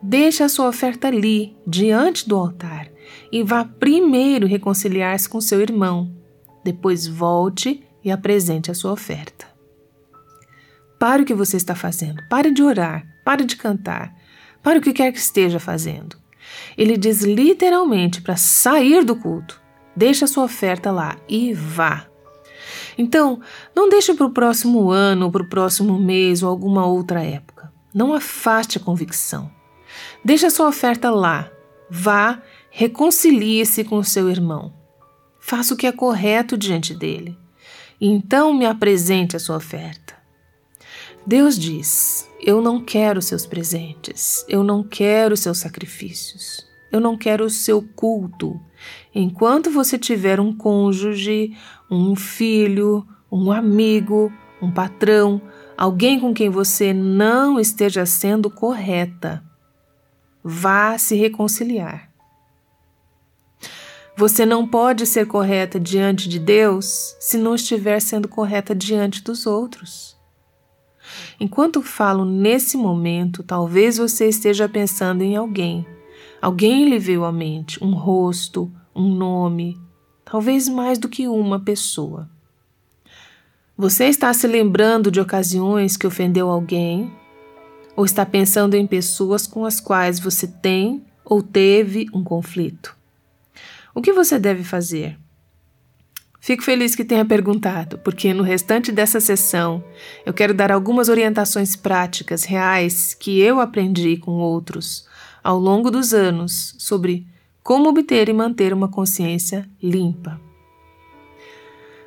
deixe 0.00 0.44
a 0.44 0.48
sua 0.48 0.68
oferta 0.68 1.08
ali, 1.08 1.56
diante 1.66 2.28
do 2.28 2.36
altar, 2.36 2.88
e 3.32 3.42
vá 3.42 3.64
primeiro 3.64 4.46
reconciliar-se 4.46 5.28
com 5.28 5.40
seu 5.40 5.60
irmão. 5.60 6.14
Depois 6.62 7.08
volte 7.08 7.82
e 8.04 8.12
apresente 8.12 8.70
a 8.70 8.74
sua 8.74 8.92
oferta. 8.92 9.48
Pare 10.96 11.24
o 11.24 11.26
que 11.26 11.34
você 11.34 11.56
está 11.56 11.74
fazendo, 11.74 12.22
pare 12.30 12.52
de 12.52 12.62
orar, 12.62 13.04
pare 13.24 13.44
de 13.44 13.56
cantar, 13.56 14.14
para 14.62 14.78
o 14.78 14.80
que 14.80 14.92
quer 14.92 15.10
que 15.10 15.18
esteja 15.18 15.58
fazendo. 15.58 16.21
Ele 16.76 16.96
diz 16.96 17.22
literalmente 17.22 18.20
para 18.20 18.36
sair 18.36 19.04
do 19.04 19.16
culto. 19.16 19.60
Deixa 19.94 20.26
sua 20.26 20.44
oferta 20.44 20.90
lá 20.90 21.16
e 21.28 21.52
vá. 21.52 22.06
Então, 22.96 23.40
não 23.74 23.88
deixe 23.88 24.14
para 24.14 24.26
o 24.26 24.32
próximo 24.32 24.90
ano, 24.90 25.30
para 25.30 25.42
o 25.42 25.48
próximo 25.48 25.98
mês 25.98 26.42
ou 26.42 26.48
alguma 26.48 26.86
outra 26.86 27.22
época. 27.22 27.72
Não 27.94 28.14
afaste 28.14 28.78
a 28.78 28.80
convicção. 28.80 29.50
Deixe 30.24 30.46
a 30.46 30.50
sua 30.50 30.68
oferta 30.68 31.10
lá. 31.10 31.50
Vá, 31.90 32.40
reconcilie-se 32.70 33.84
com 33.84 34.02
seu 34.02 34.30
irmão. 34.30 34.72
Faça 35.38 35.74
o 35.74 35.76
que 35.76 35.86
é 35.86 35.92
correto 35.92 36.56
diante 36.56 36.94
dele. 36.94 37.36
Então 38.00 38.54
me 38.54 38.64
apresente 38.64 39.36
a 39.36 39.38
sua 39.38 39.56
oferta. 39.56 40.01
Deus 41.26 41.56
diz: 41.56 42.28
Eu 42.40 42.60
não 42.60 42.80
quero 42.80 43.22
seus 43.22 43.46
presentes, 43.46 44.44
eu 44.48 44.64
não 44.64 44.82
quero 44.82 45.36
seus 45.36 45.58
sacrifícios, 45.58 46.66
eu 46.90 47.00
não 47.00 47.16
quero 47.16 47.44
o 47.44 47.50
seu 47.50 47.80
culto. 47.94 48.60
Enquanto 49.14 49.70
você 49.70 49.96
tiver 49.96 50.40
um 50.40 50.52
cônjuge, 50.54 51.56
um 51.90 52.16
filho, 52.16 53.06
um 53.30 53.52
amigo, 53.52 54.32
um 54.60 54.70
patrão, 54.70 55.40
alguém 55.76 56.18
com 56.18 56.34
quem 56.34 56.50
você 56.50 56.92
não 56.92 57.60
esteja 57.60 58.04
sendo 58.04 58.50
correta, 58.50 59.44
vá 60.42 60.98
se 60.98 61.14
reconciliar. 61.14 62.10
Você 64.16 64.44
não 64.44 64.66
pode 64.66 65.06
ser 65.06 65.26
correta 65.26 65.78
diante 65.78 66.28
de 66.28 66.38
Deus 66.38 67.16
se 67.18 67.38
não 67.38 67.54
estiver 67.54 68.00
sendo 68.00 68.28
correta 68.28 68.74
diante 68.74 69.22
dos 69.22 69.46
outros. 69.46 70.20
Enquanto 71.38 71.82
falo 71.82 72.24
nesse 72.24 72.76
momento, 72.76 73.42
talvez 73.42 73.96
você 73.98 74.28
esteja 74.28 74.68
pensando 74.68 75.22
em 75.22 75.36
alguém. 75.36 75.86
Alguém 76.40 76.88
lhe 76.88 76.98
veio 76.98 77.24
à 77.24 77.32
mente, 77.32 77.82
um 77.82 77.94
rosto, 77.94 78.70
um 78.94 79.14
nome, 79.14 79.80
talvez 80.24 80.68
mais 80.68 80.98
do 80.98 81.08
que 81.08 81.28
uma 81.28 81.60
pessoa. 81.60 82.28
Você 83.76 84.04
está 84.04 84.32
se 84.32 84.46
lembrando 84.46 85.10
de 85.10 85.20
ocasiões 85.20 85.96
que 85.96 86.06
ofendeu 86.06 86.48
alguém? 86.48 87.12
Ou 87.96 88.04
está 88.04 88.24
pensando 88.24 88.74
em 88.74 88.86
pessoas 88.86 89.46
com 89.46 89.64
as 89.64 89.80
quais 89.80 90.18
você 90.18 90.46
tem 90.46 91.04
ou 91.24 91.42
teve 91.42 92.06
um 92.12 92.22
conflito? 92.22 92.96
O 93.94 94.00
que 94.00 94.12
você 94.12 94.38
deve 94.38 94.64
fazer? 94.64 95.18
Fico 96.42 96.64
feliz 96.64 96.96
que 96.96 97.04
tenha 97.04 97.24
perguntado, 97.24 97.98
porque 97.98 98.34
no 98.34 98.42
restante 98.42 98.90
dessa 98.90 99.20
sessão 99.20 99.82
eu 100.26 100.34
quero 100.34 100.52
dar 100.52 100.72
algumas 100.72 101.08
orientações 101.08 101.76
práticas 101.76 102.42
reais 102.42 103.14
que 103.14 103.38
eu 103.38 103.60
aprendi 103.60 104.16
com 104.16 104.32
outros 104.32 105.06
ao 105.40 105.56
longo 105.56 105.88
dos 105.88 106.12
anos 106.12 106.74
sobre 106.80 107.24
como 107.62 107.88
obter 107.88 108.28
e 108.28 108.32
manter 108.32 108.74
uma 108.74 108.88
consciência 108.88 109.70
limpa. 109.80 110.40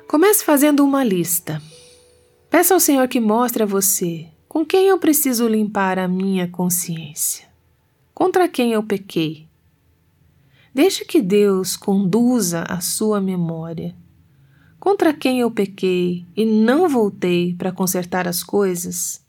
Comece 0.06 0.44
fazendo 0.44 0.84
uma 0.84 1.02
lista. 1.02 1.62
Peça 2.50 2.74
ao 2.74 2.80
Senhor 2.80 3.08
que 3.08 3.18
mostre 3.18 3.62
a 3.62 3.66
você 3.66 4.28
com 4.46 4.66
quem 4.66 4.88
eu 4.88 4.98
preciso 4.98 5.48
limpar 5.48 5.98
a 5.98 6.06
minha 6.06 6.46
consciência. 6.46 7.46
Contra 8.12 8.46
quem 8.46 8.74
eu 8.74 8.82
pequei. 8.82 9.48
Deixe 10.74 11.06
que 11.06 11.22
Deus 11.22 11.74
conduza 11.74 12.64
a 12.68 12.82
sua 12.82 13.18
memória 13.18 13.94
contra 14.86 15.12
quem 15.12 15.40
eu 15.40 15.50
pequei 15.50 16.24
e 16.36 16.46
não 16.46 16.88
voltei 16.88 17.52
para 17.54 17.72
consertar 17.72 18.28
as 18.28 18.44
coisas? 18.44 19.20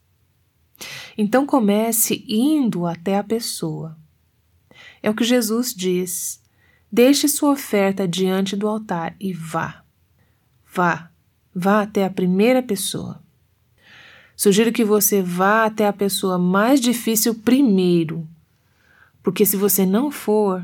Então 1.17 1.47
comece 1.47 2.23
indo 2.27 2.85
até 2.85 3.17
a 3.17 3.23
pessoa. 3.23 3.97
É 5.01 5.09
o 5.09 5.15
que 5.15 5.23
Jesus 5.23 5.73
diz. 5.73 6.39
Deixe 6.91 7.27
sua 7.27 7.53
oferta 7.53 8.07
diante 8.07 8.55
do 8.55 8.67
altar 8.67 9.15
e 9.19 9.33
vá. 9.33 9.83
Vá, 10.71 11.09
vá 11.55 11.81
até 11.81 12.05
a 12.05 12.11
primeira 12.11 12.61
pessoa. 12.61 13.19
Sugiro 14.35 14.71
que 14.71 14.85
você 14.85 15.23
vá 15.23 15.65
até 15.65 15.87
a 15.87 15.93
pessoa 15.93 16.37
mais 16.37 16.79
difícil 16.79 17.33
primeiro, 17.33 18.29
porque 19.23 19.43
se 19.43 19.57
você 19.57 19.87
não 19.87 20.11
for, 20.11 20.63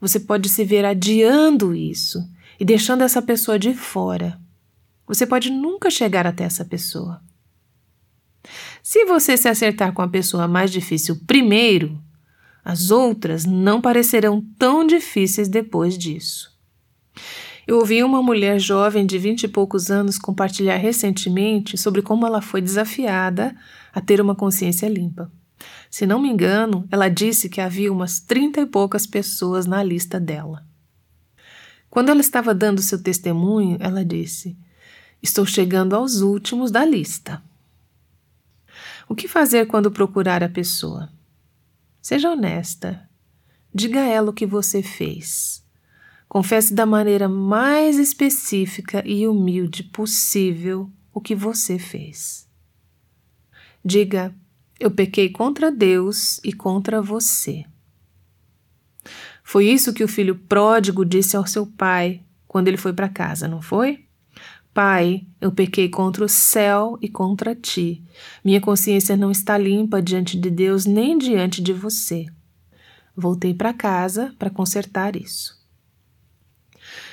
você 0.00 0.18
pode 0.18 0.48
se 0.48 0.64
ver 0.64 0.84
adiando 0.84 1.72
isso 1.72 2.28
e 2.58 2.64
deixando 2.64 3.02
essa 3.02 3.22
pessoa 3.22 3.58
de 3.58 3.74
fora. 3.74 4.40
Você 5.06 5.26
pode 5.26 5.50
nunca 5.50 5.90
chegar 5.90 6.26
até 6.26 6.44
essa 6.44 6.64
pessoa. 6.64 7.22
Se 8.82 9.04
você 9.04 9.36
se 9.36 9.48
acertar 9.48 9.92
com 9.92 10.02
a 10.02 10.08
pessoa 10.08 10.46
mais 10.46 10.70
difícil 10.70 11.20
primeiro, 11.26 12.00
as 12.64 12.90
outras 12.90 13.44
não 13.44 13.80
parecerão 13.80 14.44
tão 14.58 14.86
difíceis 14.86 15.48
depois 15.48 15.96
disso. 15.96 16.56
Eu 17.66 17.78
ouvi 17.78 18.02
uma 18.04 18.22
mulher 18.22 18.60
jovem 18.60 19.04
de 19.04 19.18
vinte 19.18 19.42
e 19.42 19.48
poucos 19.48 19.90
anos 19.90 20.18
compartilhar 20.18 20.76
recentemente 20.76 21.76
sobre 21.76 22.00
como 22.00 22.24
ela 22.24 22.40
foi 22.40 22.60
desafiada 22.60 23.56
a 23.92 24.00
ter 24.00 24.20
uma 24.20 24.36
consciência 24.36 24.88
limpa. 24.88 25.30
Se 25.90 26.06
não 26.06 26.20
me 26.20 26.28
engano, 26.28 26.86
ela 26.90 27.08
disse 27.08 27.48
que 27.48 27.60
havia 27.60 27.92
umas 27.92 28.20
trinta 28.20 28.60
e 28.60 28.66
poucas 28.66 29.06
pessoas 29.06 29.66
na 29.66 29.82
lista 29.82 30.20
dela. 30.20 30.64
Quando 31.90 32.10
ela 32.10 32.20
estava 32.20 32.54
dando 32.54 32.82
seu 32.82 33.02
testemunho, 33.02 33.76
ela 33.80 34.04
disse: 34.04 34.56
Estou 35.22 35.46
chegando 35.46 35.94
aos 35.94 36.20
últimos 36.20 36.70
da 36.70 36.84
lista. 36.84 37.42
O 39.08 39.14
que 39.14 39.28
fazer 39.28 39.66
quando 39.66 39.90
procurar 39.90 40.42
a 40.42 40.48
pessoa? 40.48 41.10
Seja 42.02 42.30
honesta. 42.30 43.08
Diga 43.72 44.00
a 44.00 44.06
ela 44.06 44.30
o 44.30 44.34
que 44.34 44.46
você 44.46 44.82
fez. 44.82 45.64
Confesse 46.28 46.74
da 46.74 46.84
maneira 46.84 47.28
mais 47.28 47.98
específica 47.98 49.02
e 49.06 49.26
humilde 49.26 49.84
possível 49.84 50.90
o 51.12 51.20
que 51.20 51.34
você 51.34 51.78
fez. 51.78 52.48
Diga: 53.84 54.34
Eu 54.80 54.90
pequei 54.90 55.30
contra 55.30 55.70
Deus 55.70 56.40
e 56.42 56.52
contra 56.52 57.00
você. 57.00 57.64
Foi 59.48 59.64
isso 59.64 59.92
que 59.92 60.02
o 60.02 60.08
filho 60.08 60.34
pródigo 60.34 61.04
disse 61.04 61.36
ao 61.36 61.46
seu 61.46 61.64
pai 61.64 62.20
quando 62.48 62.66
ele 62.66 62.76
foi 62.76 62.92
para 62.92 63.08
casa, 63.08 63.46
não 63.46 63.62
foi? 63.62 64.04
Pai, 64.74 65.24
eu 65.40 65.52
pequei 65.52 65.88
contra 65.88 66.24
o 66.24 66.28
céu 66.28 66.98
e 67.00 67.08
contra 67.08 67.54
ti. 67.54 68.02
Minha 68.44 68.60
consciência 68.60 69.16
não 69.16 69.30
está 69.30 69.56
limpa 69.56 70.02
diante 70.02 70.36
de 70.36 70.50
Deus 70.50 70.84
nem 70.84 71.16
diante 71.16 71.62
de 71.62 71.72
você. 71.72 72.26
Voltei 73.16 73.54
para 73.54 73.72
casa 73.72 74.34
para 74.36 74.50
consertar 74.50 75.14
isso. 75.14 75.56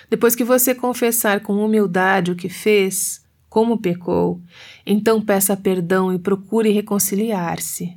Depois 0.10 0.34
que 0.34 0.43
você 0.43 0.74
confessar 0.74 1.41
com 1.41 1.63
humildade 1.63 2.32
o 2.32 2.36
que 2.36 2.50
fez, 2.50 3.24
como 3.48 3.80
pecou, 3.80 4.41
então 4.88 5.22
peça 5.22 5.56
perdão 5.56 6.12
e 6.12 6.17
procure 6.17 6.72
reconciliar-se. 6.72 7.96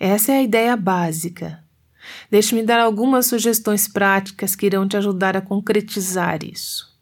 Essa 0.00 0.32
é 0.32 0.38
a 0.38 0.42
ideia 0.42 0.74
básica. 0.78 1.63
Deixe-me 2.30 2.62
dar 2.62 2.80
algumas 2.80 3.26
sugestões 3.26 3.88
práticas 3.88 4.54
que 4.54 4.66
irão 4.66 4.86
te 4.86 4.96
ajudar 4.96 5.36
a 5.36 5.40
concretizar 5.40 6.44
isso. 6.44 6.94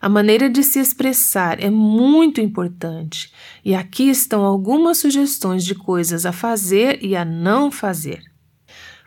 A 0.00 0.08
maneira 0.08 0.48
de 0.48 0.62
se 0.62 0.78
expressar 0.78 1.62
é 1.62 1.70
muito 1.70 2.40
importante, 2.40 3.32
e 3.64 3.74
aqui 3.74 4.08
estão 4.08 4.44
algumas 4.44 4.98
sugestões 4.98 5.64
de 5.64 5.74
coisas 5.74 6.24
a 6.24 6.32
fazer 6.32 7.04
e 7.04 7.16
a 7.16 7.24
não 7.24 7.70
fazer. 7.70 8.22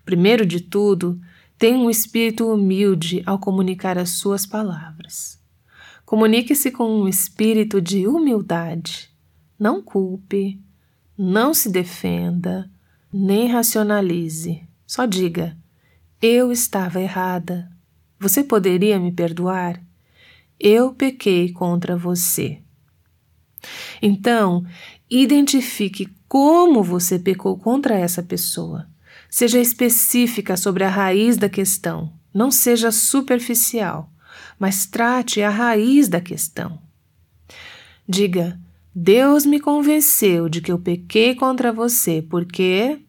Primeiro 0.03 0.45
de 0.45 0.59
tudo, 0.59 1.19
tenha 1.57 1.77
um 1.77 1.89
espírito 1.89 2.51
humilde 2.51 3.23
ao 3.25 3.39
comunicar 3.39 3.97
as 3.97 4.11
suas 4.11 4.45
palavras. 4.45 5.39
Comunique-se 6.05 6.71
com 6.71 7.01
um 7.01 7.07
espírito 7.07 7.79
de 7.79 8.05
humildade. 8.07 9.09
Não 9.57 9.81
culpe, 9.81 10.59
não 11.17 11.53
se 11.53 11.69
defenda, 11.69 12.69
nem 13.13 13.47
racionalize. 13.47 14.67
Só 14.91 15.05
diga: 15.05 15.57
Eu 16.21 16.51
estava 16.51 16.99
errada. 16.99 17.71
Você 18.19 18.43
poderia 18.43 18.99
me 18.99 19.09
perdoar? 19.09 19.81
Eu 20.59 20.93
pequei 20.93 21.53
contra 21.53 21.95
você. 21.95 22.59
Então, 24.01 24.65
identifique 25.09 26.09
como 26.27 26.83
você 26.83 27.17
pecou 27.17 27.57
contra 27.57 27.97
essa 27.97 28.21
pessoa. 28.21 28.85
Seja 29.29 29.61
específica 29.61 30.57
sobre 30.57 30.83
a 30.83 30.89
raiz 30.89 31.37
da 31.37 31.47
questão. 31.47 32.11
Não 32.33 32.51
seja 32.51 32.91
superficial, 32.91 34.11
mas 34.59 34.85
trate 34.85 35.41
a 35.41 35.49
raiz 35.49 36.09
da 36.09 36.19
questão. 36.19 36.77
Diga: 38.05 38.59
Deus 38.93 39.45
me 39.45 39.61
convenceu 39.61 40.49
de 40.49 40.59
que 40.59 40.69
eu 40.69 40.77
pequei 40.77 41.33
contra 41.33 41.71
você 41.71 42.21
porque 42.21 42.99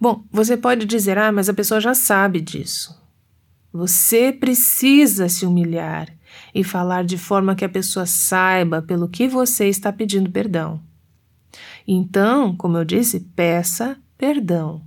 Bom, 0.00 0.24
você 0.30 0.56
pode 0.56 0.84
dizer, 0.84 1.16
ah, 1.18 1.32
mas 1.32 1.48
a 1.48 1.54
pessoa 1.54 1.80
já 1.80 1.94
sabe 1.94 2.40
disso. 2.40 2.94
Você 3.72 4.32
precisa 4.32 5.28
se 5.28 5.46
humilhar 5.46 6.08
e 6.54 6.62
falar 6.62 7.04
de 7.04 7.16
forma 7.18 7.54
que 7.54 7.64
a 7.64 7.68
pessoa 7.68 8.06
saiba 8.06 8.82
pelo 8.82 9.08
que 9.08 9.26
você 9.28 9.68
está 9.68 9.92
pedindo 9.92 10.30
perdão. 10.30 10.80
Então, 11.86 12.56
como 12.56 12.76
eu 12.76 12.84
disse, 12.84 13.20
peça 13.20 13.98
perdão. 14.18 14.82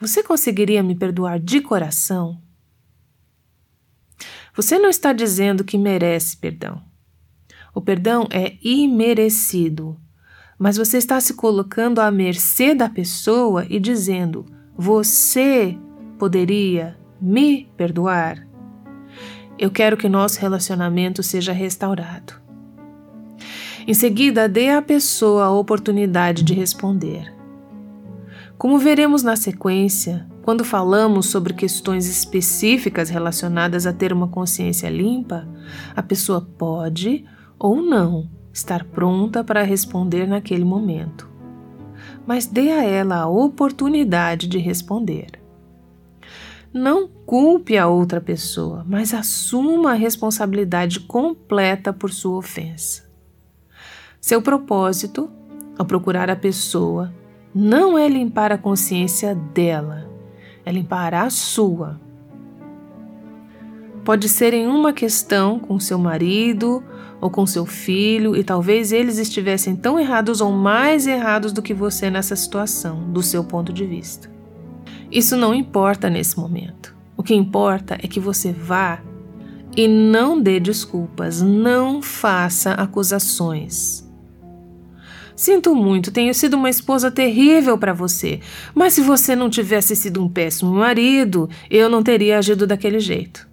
Você 0.00 0.22
conseguiria 0.22 0.82
me 0.82 0.94
perdoar 0.94 1.38
de 1.38 1.60
coração? 1.60 2.40
Você 4.54 4.78
não 4.78 4.88
está 4.88 5.12
dizendo 5.12 5.64
que 5.64 5.76
merece 5.76 6.36
perdão. 6.36 6.82
O 7.74 7.80
perdão 7.80 8.28
é 8.30 8.56
imerecido 8.62 10.00
mas 10.58 10.76
você 10.76 10.98
está 10.98 11.20
se 11.20 11.34
colocando 11.34 12.00
à 12.00 12.10
mercê 12.10 12.74
da 12.74 12.88
pessoa 12.88 13.66
e 13.68 13.78
dizendo: 13.80 14.44
Você 14.76 15.76
poderia 16.18 16.96
me 17.20 17.68
perdoar? 17.76 18.46
Eu 19.58 19.70
quero 19.70 19.96
que 19.96 20.08
nosso 20.08 20.40
relacionamento 20.40 21.22
seja 21.22 21.52
restaurado. 21.52 22.34
Em 23.86 23.94
seguida, 23.94 24.48
dê 24.48 24.70
à 24.70 24.80
pessoa 24.80 25.44
a 25.44 25.50
oportunidade 25.50 26.42
de 26.42 26.54
responder. 26.54 27.32
Como 28.56 28.78
veremos 28.78 29.22
na 29.22 29.36
sequência, 29.36 30.26
quando 30.42 30.64
falamos 30.64 31.26
sobre 31.26 31.52
questões 31.52 32.06
específicas 32.06 33.10
relacionadas 33.10 33.86
a 33.86 33.92
ter 33.92 34.12
uma 34.12 34.28
consciência 34.28 34.88
limpa, 34.88 35.46
a 35.94 36.02
pessoa 36.02 36.40
pode 36.40 37.24
ou 37.58 37.82
não 37.82 38.33
estar 38.54 38.84
pronta 38.84 39.42
para 39.42 39.64
responder 39.64 40.28
naquele 40.28 40.64
momento. 40.64 41.28
Mas 42.24 42.46
dê 42.46 42.70
a 42.70 42.84
ela 42.84 43.16
a 43.16 43.28
oportunidade 43.28 44.46
de 44.46 44.58
responder. 44.58 45.40
Não 46.72 47.08
culpe 47.08 47.76
a 47.76 47.88
outra 47.88 48.20
pessoa, 48.20 48.84
mas 48.88 49.12
assuma 49.12 49.90
a 49.90 49.94
responsabilidade 49.94 51.00
completa 51.00 51.92
por 51.92 52.12
sua 52.12 52.38
ofensa. 52.38 53.04
Seu 54.20 54.40
propósito, 54.40 55.28
ao 55.76 55.84
procurar 55.84 56.30
a 56.30 56.36
pessoa, 56.36 57.12
não 57.54 57.98
é 57.98 58.08
limpar 58.08 58.52
a 58.52 58.58
consciência 58.58 59.34
dela, 59.34 60.08
é 60.64 60.72
limpar 60.72 61.12
a 61.14 61.28
sua. 61.28 62.00
Pode 64.04 64.28
ser 64.28 64.52
em 64.52 64.66
uma 64.66 64.92
questão 64.92 65.58
com 65.58 65.78
seu 65.78 65.98
marido 65.98 66.82
ou 67.24 67.30
com 67.30 67.46
seu 67.46 67.64
filho, 67.64 68.36
e 68.36 68.44
talvez 68.44 68.92
eles 68.92 69.16
estivessem 69.16 69.74
tão 69.74 69.98
errados 69.98 70.42
ou 70.42 70.52
mais 70.52 71.06
errados 71.06 71.54
do 71.54 71.62
que 71.62 71.72
você 71.72 72.10
nessa 72.10 72.36
situação, 72.36 73.10
do 73.10 73.22
seu 73.22 73.42
ponto 73.42 73.72
de 73.72 73.86
vista. 73.86 74.30
Isso 75.10 75.34
não 75.34 75.54
importa 75.54 76.10
nesse 76.10 76.38
momento. 76.38 76.94
O 77.16 77.22
que 77.22 77.34
importa 77.34 77.94
é 77.94 78.06
que 78.06 78.20
você 78.20 78.52
vá 78.52 79.00
e 79.74 79.88
não 79.88 80.38
dê 80.38 80.60
desculpas, 80.60 81.40
não 81.40 82.02
faça 82.02 82.72
acusações. 82.72 84.06
Sinto 85.34 85.74
muito, 85.74 86.12
tenho 86.12 86.34
sido 86.34 86.58
uma 86.58 86.68
esposa 86.68 87.10
terrível 87.10 87.78
para 87.78 87.94
você, 87.94 88.38
mas 88.74 88.92
se 88.92 89.00
você 89.00 89.34
não 89.34 89.48
tivesse 89.48 89.96
sido 89.96 90.22
um 90.22 90.28
péssimo 90.28 90.74
marido, 90.74 91.48
eu 91.70 91.88
não 91.88 92.02
teria 92.02 92.36
agido 92.36 92.66
daquele 92.66 93.00
jeito. 93.00 93.48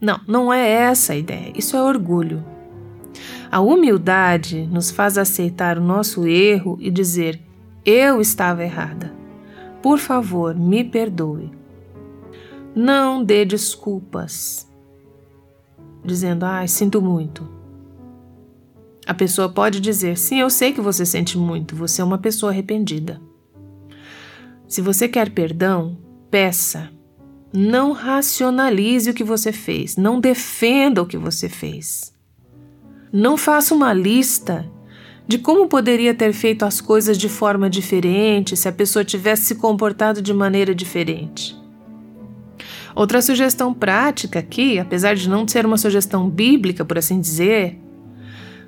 Não, 0.00 0.18
não 0.26 0.50
é 0.50 0.66
essa 0.66 1.12
a 1.12 1.16
ideia, 1.16 1.52
isso 1.54 1.76
é 1.76 1.82
orgulho. 1.82 2.55
A 3.50 3.60
humildade 3.60 4.66
nos 4.70 4.90
faz 4.90 5.16
aceitar 5.16 5.78
o 5.78 5.82
nosso 5.82 6.26
erro 6.26 6.76
e 6.80 6.90
dizer: 6.90 7.40
eu 7.86 8.20
estava 8.20 8.64
errada. 8.64 9.14
Por 9.80 9.98
favor, 9.98 10.56
me 10.56 10.82
perdoe. 10.82 11.52
Não 12.74 13.22
dê 13.22 13.44
desculpas, 13.44 14.68
dizendo: 16.04 16.44
ai, 16.44 16.66
sinto 16.66 17.00
muito. 17.00 17.48
A 19.06 19.14
pessoa 19.14 19.48
pode 19.48 19.78
dizer: 19.78 20.18
Sim, 20.18 20.40
eu 20.40 20.50
sei 20.50 20.72
que 20.72 20.80
você 20.80 21.06
sente 21.06 21.38
muito, 21.38 21.76
você 21.76 22.02
é 22.02 22.04
uma 22.04 22.18
pessoa 22.18 22.50
arrependida. 22.50 23.20
Se 24.66 24.82
você 24.82 25.08
quer 25.08 25.30
perdão, 25.30 25.96
peça. 26.28 26.90
Não 27.52 27.92
racionalize 27.92 29.08
o 29.08 29.14
que 29.14 29.22
você 29.22 29.52
fez, 29.52 29.96
não 29.96 30.18
defenda 30.18 31.00
o 31.00 31.06
que 31.06 31.16
você 31.16 31.48
fez. 31.48 32.15
Não 33.12 33.36
faça 33.36 33.74
uma 33.74 33.92
lista 33.92 34.66
de 35.26 35.38
como 35.38 35.68
poderia 35.68 36.14
ter 36.14 36.32
feito 36.32 36.64
as 36.64 36.80
coisas 36.80 37.18
de 37.18 37.28
forma 37.28 37.68
diferente 37.68 38.56
se 38.56 38.68
a 38.68 38.72
pessoa 38.72 39.04
tivesse 39.04 39.44
se 39.44 39.54
comportado 39.56 40.22
de 40.22 40.32
maneira 40.32 40.74
diferente. 40.74 41.56
Outra 42.94 43.20
sugestão 43.20 43.74
prática 43.74 44.38
aqui, 44.38 44.78
apesar 44.78 45.14
de 45.14 45.28
não 45.28 45.46
ser 45.46 45.66
uma 45.66 45.76
sugestão 45.76 46.30
bíblica, 46.30 46.84
por 46.84 46.96
assim 46.96 47.20
dizer, 47.20 47.78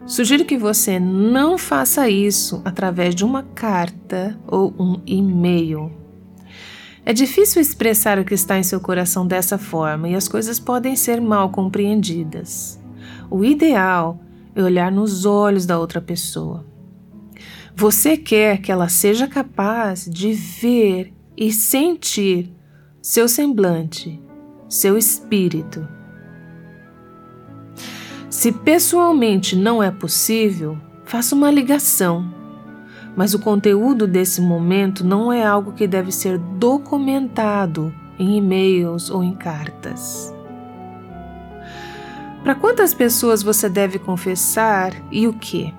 Sugiro 0.08 0.46
que 0.46 0.56
você 0.56 0.98
não 0.98 1.58
faça 1.58 2.08
isso 2.08 2.62
através 2.64 3.14
de 3.14 3.26
uma 3.26 3.42
carta 3.42 4.40
ou 4.46 4.74
um 4.78 5.02
e-mail. 5.04 5.92
É 7.04 7.12
difícil 7.12 7.60
expressar 7.60 8.18
o 8.18 8.24
que 8.24 8.32
está 8.32 8.58
em 8.58 8.62
seu 8.62 8.80
coração 8.80 9.26
dessa 9.26 9.58
forma 9.58 10.08
e 10.08 10.14
as 10.14 10.26
coisas 10.26 10.58
podem 10.58 10.96
ser 10.96 11.20
mal 11.20 11.50
compreendidas. 11.50 12.80
O 13.30 13.44
ideal 13.44 14.18
é 14.60 14.64
olhar 14.64 14.92
nos 14.92 15.24
olhos 15.24 15.64
da 15.64 15.78
outra 15.78 16.00
pessoa. 16.00 16.66
Você 17.74 18.16
quer 18.16 18.58
que 18.58 18.72
ela 18.72 18.88
seja 18.88 19.26
capaz 19.26 20.04
de 20.04 20.32
ver 20.32 21.14
e 21.36 21.52
sentir 21.52 22.52
seu 23.00 23.28
semblante, 23.28 24.20
seu 24.68 24.98
espírito 24.98 25.86
se 28.38 28.52
pessoalmente 28.52 29.56
não 29.56 29.82
é 29.82 29.90
possível, 29.90 30.78
faça 31.04 31.34
uma 31.34 31.50
ligação. 31.50 32.32
Mas 33.16 33.34
o 33.34 33.38
conteúdo 33.40 34.06
desse 34.06 34.40
momento 34.40 35.04
não 35.04 35.32
é 35.32 35.44
algo 35.44 35.72
que 35.72 35.88
deve 35.88 36.12
ser 36.12 36.38
documentado 36.38 37.92
em 38.16 38.36
e-mails 38.36 39.10
ou 39.10 39.24
em 39.24 39.34
cartas. 39.34 40.32
Para 42.48 42.54
quantas 42.54 42.94
pessoas 42.94 43.42
você 43.42 43.68
deve 43.68 43.98
confessar 43.98 44.94
e 45.12 45.26
o 45.28 45.34
que? 45.34 45.74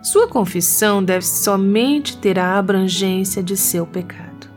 Sua 0.00 0.28
confissão 0.28 1.02
deve 1.02 1.26
somente 1.26 2.16
ter 2.16 2.38
a 2.38 2.56
abrangência 2.56 3.42
de 3.42 3.56
seu 3.56 3.84
pecado. 3.84 4.48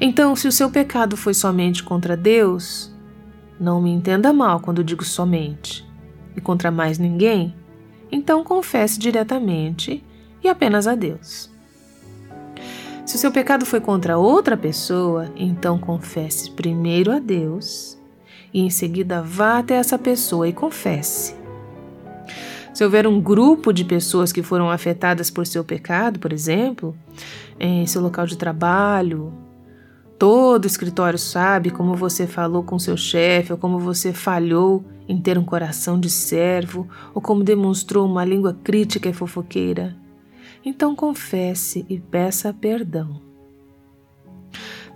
Então, 0.00 0.34
se 0.34 0.48
o 0.48 0.52
seu 0.52 0.70
pecado 0.70 1.14
foi 1.14 1.34
somente 1.34 1.82
contra 1.82 2.16
Deus, 2.16 2.90
não 3.60 3.82
me 3.82 3.90
entenda 3.90 4.32
mal 4.32 4.60
quando 4.60 4.82
digo 4.82 5.04
somente 5.04 5.86
e 6.34 6.40
contra 6.40 6.70
mais 6.70 6.98
ninguém, 6.98 7.54
então 8.10 8.42
confesse 8.42 8.98
diretamente 8.98 10.02
e 10.42 10.48
apenas 10.48 10.86
a 10.86 10.94
Deus. 10.94 11.50
Se 13.04 13.16
o 13.16 13.18
seu 13.18 13.30
pecado 13.30 13.66
foi 13.66 13.82
contra 13.82 14.16
outra 14.16 14.56
pessoa, 14.56 15.30
então 15.36 15.78
confesse 15.78 16.50
primeiro 16.52 17.12
a 17.12 17.18
Deus 17.18 17.97
e 18.52 18.60
em 18.60 18.70
seguida 18.70 19.22
vá 19.22 19.58
até 19.58 19.74
essa 19.74 19.98
pessoa 19.98 20.48
e 20.48 20.52
confesse. 20.52 21.36
Se 22.72 22.84
houver 22.84 23.06
um 23.06 23.20
grupo 23.20 23.72
de 23.72 23.84
pessoas 23.84 24.32
que 24.32 24.42
foram 24.42 24.70
afetadas 24.70 25.30
por 25.30 25.46
seu 25.46 25.64
pecado, 25.64 26.18
por 26.18 26.32
exemplo, 26.32 26.96
em 27.58 27.86
seu 27.86 28.00
local 28.00 28.26
de 28.26 28.36
trabalho, 28.36 29.32
Todo 30.18 30.66
escritório 30.66 31.18
sabe 31.18 31.70
como 31.70 31.94
você 31.94 32.26
falou 32.26 32.64
com 32.64 32.76
seu 32.76 32.96
chefe, 32.96 33.52
ou 33.52 33.58
como 33.58 33.78
você 33.78 34.12
falhou 34.12 34.84
em 35.08 35.16
ter 35.16 35.38
um 35.38 35.44
coração 35.44 35.98
de 35.98 36.10
servo, 36.10 36.88
ou 37.14 37.22
como 37.22 37.44
demonstrou 37.44 38.04
uma 38.04 38.24
língua 38.24 38.58
crítica 38.64 39.08
e 39.08 39.12
fofoqueira. 39.12 39.96
Então 40.64 40.96
confesse 40.96 41.86
e 41.88 42.00
peça 42.00 42.52
perdão. 42.52 43.27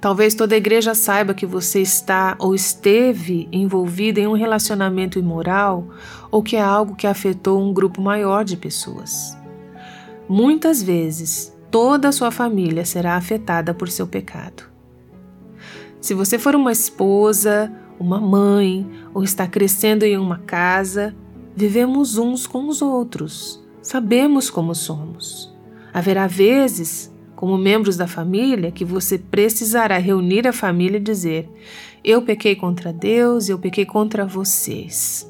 Talvez 0.03 0.35
toda 0.35 0.57
a 0.57 0.59
igreja 0.59 0.97
saiba 0.97 1.33
que 1.33 1.47
você 1.47 1.81
está 1.81 2.35
ou 2.41 2.57
esteve 2.57 3.49
envolvido 3.53 4.19
em 4.19 4.27
um 4.27 4.33
relacionamento 4.33 5.17
imoral 5.17 5.87
ou 6.29 6.43
que 6.43 6.57
é 6.57 6.61
algo 6.61 6.97
que 6.97 7.07
afetou 7.07 7.63
um 7.63 7.73
grupo 7.73 8.03
maior 8.03 8.45
de 8.45 8.57
pessoas. 8.57 9.39
Muitas 10.29 10.83
vezes, 10.83 11.57
toda 11.71 12.09
a 12.09 12.13
sua 12.13 12.33
família 12.33 12.85
será 12.85 13.15
afetada 13.15 13.73
por 13.73 13.89
seu 13.89 14.05
pecado. 14.05 14.65
Se 16.01 16.15
você 16.15 16.37
for 16.37 16.57
uma 16.57 16.73
esposa, 16.73 17.73
uma 17.97 18.21
mãe 18.21 18.85
ou 19.15 19.23
está 19.23 19.47
crescendo 19.47 20.03
em 20.03 20.19
uma 20.19 20.39
casa, 20.39 21.15
vivemos 21.55 22.19
uns 22.19 22.45
com 22.45 22.67
os 22.67 22.83
outros, 22.83 23.65
sabemos 23.81 24.51
como 24.51 24.75
somos. 24.75 25.55
Haverá 25.95 26.27
vezes, 26.27 27.12
como 27.43 27.59
membros 27.59 27.97
da 27.97 28.07
família, 28.07 28.71
que 28.71 28.85
você 28.85 29.19
precisará 29.19 29.99
reunir 29.99 30.47
a 30.47 30.53
família 30.53 30.99
e 30.99 31.03
dizer: 31.03 31.51
Eu 32.05 32.23
pequei 32.23 32.55
contra 32.55 32.93
Deus, 32.93 33.49
eu 33.49 33.59
pequei 33.59 33.85
contra 33.85 34.25
vocês. 34.25 35.29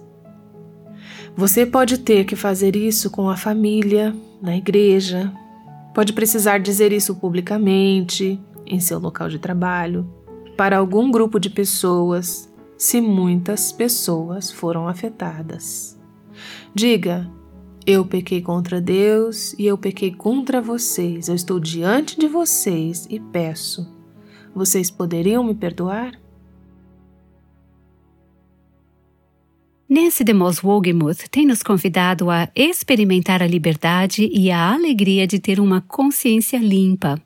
Você 1.35 1.65
pode 1.65 1.97
ter 1.97 2.27
que 2.27 2.37
fazer 2.37 2.77
isso 2.77 3.09
com 3.09 3.31
a 3.31 3.37
família, 3.39 4.15
na 4.43 4.55
igreja, 4.55 5.33
pode 5.95 6.13
precisar 6.13 6.59
dizer 6.59 6.93
isso 6.93 7.15
publicamente, 7.15 8.39
em 8.67 8.79
seu 8.79 8.99
local 8.99 9.31
de 9.31 9.39
trabalho 9.39 10.07
para 10.55 10.77
algum 10.77 11.11
grupo 11.11 11.41
de 11.41 11.49
pessoas 11.49 12.53
se 12.77 13.01
muitas 13.01 13.73
pessoas 13.73 14.53
foram 14.53 14.87
afetadas. 14.87 15.99
Diga: 16.75 17.27
Eu 17.87 18.05
pequei 18.05 18.41
contra 18.41 18.81
Deus 18.81 19.55
e 19.59 19.67
eu 19.67 19.77
pequei 19.77 20.13
contra 20.13 20.61
vocês. 20.61 21.29
Eu 21.29 21.35
estou 21.35 21.59
diante 21.59 22.19
de 22.19 22.29
vocês 22.29 23.07
e 23.11 23.19
peço. 23.19 23.91
Vocês 24.55 24.91
poderiam 24.91 25.43
me 25.43 25.55
perdoar? 25.55 26.13
Nancy 29.89 30.25
DeMoss 30.25 30.65
Wogemuth 30.65 31.29
tem 31.31 31.47
nos 31.47 31.63
convidado 31.63 32.31
a 32.31 32.49
experimentar 32.55 33.43
a 33.43 33.47
liberdade 33.47 34.29
e 34.33 34.51
a 34.51 34.73
alegria 34.73 35.27
de 35.27 35.39
ter 35.39 35.61
uma 35.61 35.81
consciência 35.81 36.59
limpa, 36.59 37.21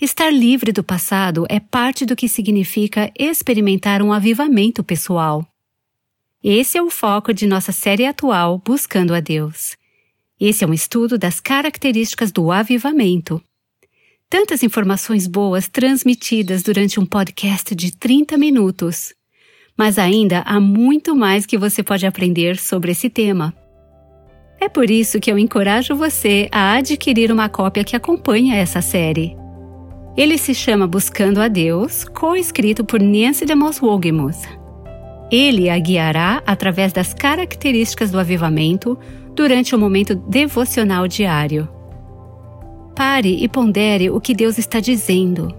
Estar 0.00 0.30
livre 0.30 0.70
do 0.70 0.84
passado 0.84 1.44
é 1.48 1.58
parte 1.58 2.06
do 2.06 2.14
que 2.14 2.28
significa 2.28 3.12
experimentar 3.18 4.00
um 4.00 4.12
avivamento 4.12 4.84
pessoal. 4.84 5.44
Esse 6.42 6.78
é 6.78 6.82
o 6.82 6.88
foco 6.88 7.34
de 7.34 7.48
nossa 7.48 7.72
série 7.72 8.06
atual 8.06 8.62
Buscando 8.64 9.12
a 9.12 9.18
Deus. 9.18 9.76
Esse 10.40 10.62
é 10.62 10.66
um 10.68 10.72
estudo 10.72 11.18
das 11.18 11.40
características 11.40 12.30
do 12.30 12.52
avivamento. 12.52 13.42
Tantas 14.30 14.62
informações 14.62 15.26
boas 15.26 15.66
transmitidas 15.66 16.62
durante 16.62 17.00
um 17.00 17.04
podcast 17.04 17.74
de 17.74 17.90
30 17.90 18.38
minutos. 18.38 19.12
Mas 19.76 19.98
ainda 19.98 20.42
há 20.42 20.60
muito 20.60 21.16
mais 21.16 21.44
que 21.44 21.58
você 21.58 21.82
pode 21.82 22.06
aprender 22.06 22.56
sobre 22.56 22.92
esse 22.92 23.10
tema. 23.10 23.52
É 24.60 24.68
por 24.68 24.88
isso 24.88 25.18
que 25.18 25.32
eu 25.32 25.38
encorajo 25.38 25.96
você 25.96 26.48
a 26.52 26.74
adquirir 26.74 27.32
uma 27.32 27.48
cópia 27.48 27.82
que 27.82 27.96
acompanha 27.96 28.54
essa 28.54 28.80
série. 28.80 29.36
Ele 30.16 30.38
se 30.38 30.54
chama 30.54 30.86
Buscando 30.86 31.40
a 31.40 31.48
Deus, 31.48 32.04
co-escrito 32.04 32.84
por 32.84 33.00
Nancy 33.00 33.44
DeMoss 33.44 33.82
Wogemuth. 33.82 34.67
Ele 35.30 35.68
a 35.68 35.78
guiará 35.78 36.42
através 36.46 36.92
das 36.92 37.12
características 37.12 38.10
do 38.10 38.18
avivamento 38.18 38.98
durante 39.34 39.74
o 39.74 39.78
momento 39.78 40.14
devocional 40.14 41.06
diário. 41.06 41.68
Pare 42.96 43.42
e 43.42 43.46
pondere 43.46 44.10
o 44.10 44.20
que 44.20 44.34
Deus 44.34 44.58
está 44.58 44.80
dizendo. 44.80 45.54